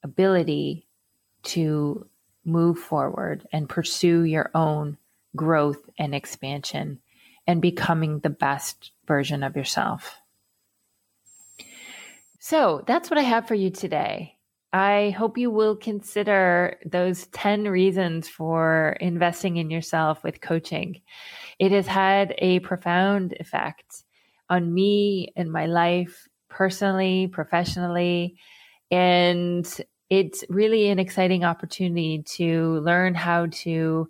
ability 0.04 0.88
to 1.44 2.08
move 2.46 2.80
forward 2.80 3.48
and 3.52 3.70
pursue 3.70 4.24
your 4.24 4.50
own 4.56 4.98
growth 5.36 5.90
and 5.98 6.16
expansion 6.16 7.00
and 7.46 7.62
becoming 7.62 8.20
the 8.20 8.30
best 8.30 8.92
version 9.08 9.44
of 9.44 9.56
yourself. 9.56 10.20
So 12.40 12.84
that's 12.88 13.10
what 13.10 13.20
I 13.20 13.24
have 13.24 13.48
for 13.48 13.56
you 13.56 13.70
today. 13.70 14.38
I 14.74 15.10
hope 15.18 15.38
you 15.38 15.52
will 15.52 15.76
consider 15.76 16.78
those 16.86 17.28
10 17.28 17.66
reasons 17.66 18.30
for 18.30 18.96
investing 19.02 19.58
in 19.58 19.70
yourself 19.70 20.24
with 20.24 20.40
coaching. 20.40 21.02
It 21.60 21.74
has 21.74 21.88
had 21.88 22.34
a 22.38 22.60
profound 22.60 23.34
effect 23.40 24.04
on 24.50 24.74
me 24.74 25.34
and 25.36 25.52
my 25.52 25.66
life 25.66 26.28
personally, 26.50 27.28
professionally. 27.28 28.38
And 28.92 29.68
it's 30.10 30.44
really 30.50 30.90
an 30.90 31.00
exciting 31.00 31.44
opportunity 31.44 32.24
to 32.36 32.80
learn 32.80 33.14
how 33.14 33.48
to 33.48 34.08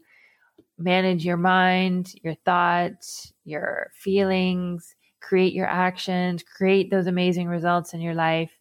manage 0.78 1.26
your 1.26 1.38
mind, 1.38 2.14
your 2.24 2.36
thoughts, 2.46 3.34
your 3.46 3.92
feelings, 3.96 4.96
create 5.22 5.54
your 5.54 5.68
actions, 5.68 6.44
create 6.44 6.90
those 6.90 7.08
amazing 7.08 7.48
results 7.48 7.94
in 7.94 8.02
your 8.02 8.16
life, 8.16 8.52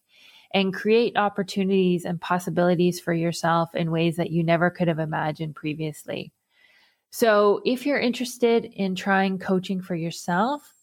and 0.53 0.73
create 0.73 1.17
opportunities 1.17 2.05
and 2.05 2.19
possibilities 2.21 2.99
for 2.99 3.13
yourself 3.13 3.73
in 3.75 3.91
ways 3.91 4.17
that 4.17 4.31
you 4.31 4.43
never 4.43 4.69
could 4.69 4.87
have 4.87 4.99
imagined 4.99 5.55
previously. 5.55 6.31
So, 7.11 7.61
if 7.65 7.85
you're 7.85 7.99
interested 7.99 8.65
in 8.65 8.95
trying 8.95 9.39
coaching 9.39 9.81
for 9.81 9.95
yourself, 9.95 10.73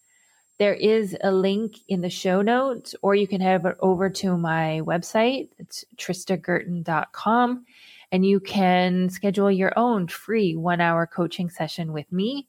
There 0.58 0.74
is 0.74 1.16
a 1.22 1.30
link 1.30 1.76
in 1.86 2.00
the 2.00 2.10
show 2.10 2.42
notes, 2.42 2.94
or 3.00 3.14
you 3.14 3.28
can 3.28 3.40
head 3.40 3.64
over 3.80 4.10
to 4.10 4.36
my 4.36 4.80
website. 4.84 5.50
It's 5.58 5.84
tristagurton.com, 5.96 7.64
and 8.10 8.26
you 8.26 8.40
can 8.40 9.08
schedule 9.08 9.52
your 9.52 9.72
own 9.78 10.08
free 10.08 10.56
one 10.56 10.80
hour 10.80 11.06
coaching 11.06 11.48
session 11.48 11.92
with 11.92 12.10
me. 12.10 12.48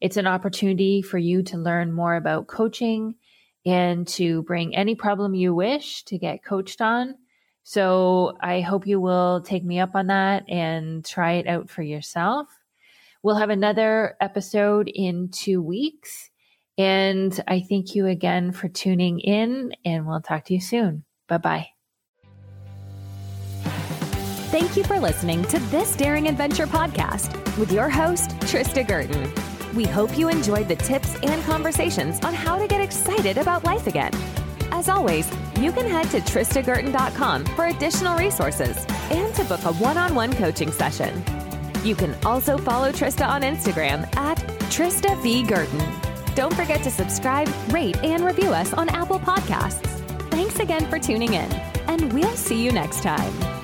It's 0.00 0.16
an 0.16 0.26
opportunity 0.26 1.02
for 1.02 1.18
you 1.18 1.42
to 1.44 1.56
learn 1.56 1.92
more 1.92 2.16
about 2.16 2.48
coaching 2.48 3.14
and 3.66 4.06
to 4.06 4.42
bring 4.44 4.74
any 4.74 4.94
problem 4.94 5.34
you 5.34 5.54
wish 5.54 6.04
to 6.04 6.16
get 6.16 6.44
coached 6.44 6.80
on. 6.80 7.16
So 7.64 8.38
I 8.40 8.60
hope 8.60 8.86
you 8.86 9.00
will 9.00 9.40
take 9.40 9.64
me 9.64 9.80
up 9.80 9.96
on 9.96 10.06
that 10.06 10.48
and 10.48 11.04
try 11.04 11.32
it 11.32 11.48
out 11.48 11.68
for 11.68 11.82
yourself. 11.82 12.46
We'll 13.24 13.34
have 13.34 13.50
another 13.50 14.16
episode 14.20 14.88
in 14.88 15.30
two 15.30 15.60
weeks. 15.60 16.30
And 16.78 17.42
I 17.48 17.64
thank 17.68 17.96
you 17.96 18.06
again 18.06 18.52
for 18.52 18.68
tuning 18.68 19.18
in, 19.18 19.72
and 19.84 20.06
we'll 20.06 20.20
talk 20.20 20.44
to 20.44 20.54
you 20.54 20.60
soon. 20.60 21.04
Bye 21.26 21.38
bye. 21.38 21.66
Thank 24.50 24.76
you 24.76 24.84
for 24.84 25.00
listening 25.00 25.42
to 25.46 25.58
this 25.58 25.96
Daring 25.96 26.28
Adventure 26.28 26.66
podcast 26.66 27.58
with 27.58 27.72
your 27.72 27.88
host, 27.88 28.30
Trista 28.40 28.86
Gurton. 28.86 29.55
We 29.76 29.84
hope 29.84 30.16
you 30.16 30.30
enjoyed 30.30 30.68
the 30.68 30.76
tips 30.76 31.14
and 31.22 31.44
conversations 31.44 32.18
on 32.24 32.32
how 32.32 32.58
to 32.58 32.66
get 32.66 32.80
excited 32.80 33.36
about 33.36 33.62
life 33.64 33.86
again. 33.86 34.10
As 34.72 34.88
always, 34.88 35.30
you 35.60 35.70
can 35.70 35.86
head 35.86 36.10
to 36.10 36.20
tristagurton.com 36.20 37.44
for 37.44 37.66
additional 37.66 38.16
resources 38.16 38.86
and 39.10 39.34
to 39.34 39.44
book 39.44 39.62
a 39.64 39.74
one 39.74 39.98
on 39.98 40.14
one 40.14 40.32
coaching 40.32 40.72
session. 40.72 41.22
You 41.84 41.94
can 41.94 42.16
also 42.24 42.56
follow 42.56 42.90
Trista 42.90 43.28
on 43.28 43.42
Instagram 43.42 44.08
at 44.16 44.38
Trista 44.70 45.22
V. 45.22 45.42
Gurton. 45.44 46.34
Don't 46.34 46.54
forget 46.54 46.82
to 46.82 46.90
subscribe, 46.90 47.48
rate, 47.70 47.96
and 48.02 48.24
review 48.24 48.48
us 48.48 48.72
on 48.72 48.88
Apple 48.88 49.20
Podcasts. 49.20 49.86
Thanks 50.30 50.58
again 50.58 50.86
for 50.88 50.98
tuning 50.98 51.34
in, 51.34 51.52
and 51.86 52.12
we'll 52.14 52.36
see 52.36 52.62
you 52.62 52.72
next 52.72 53.02
time. 53.02 53.55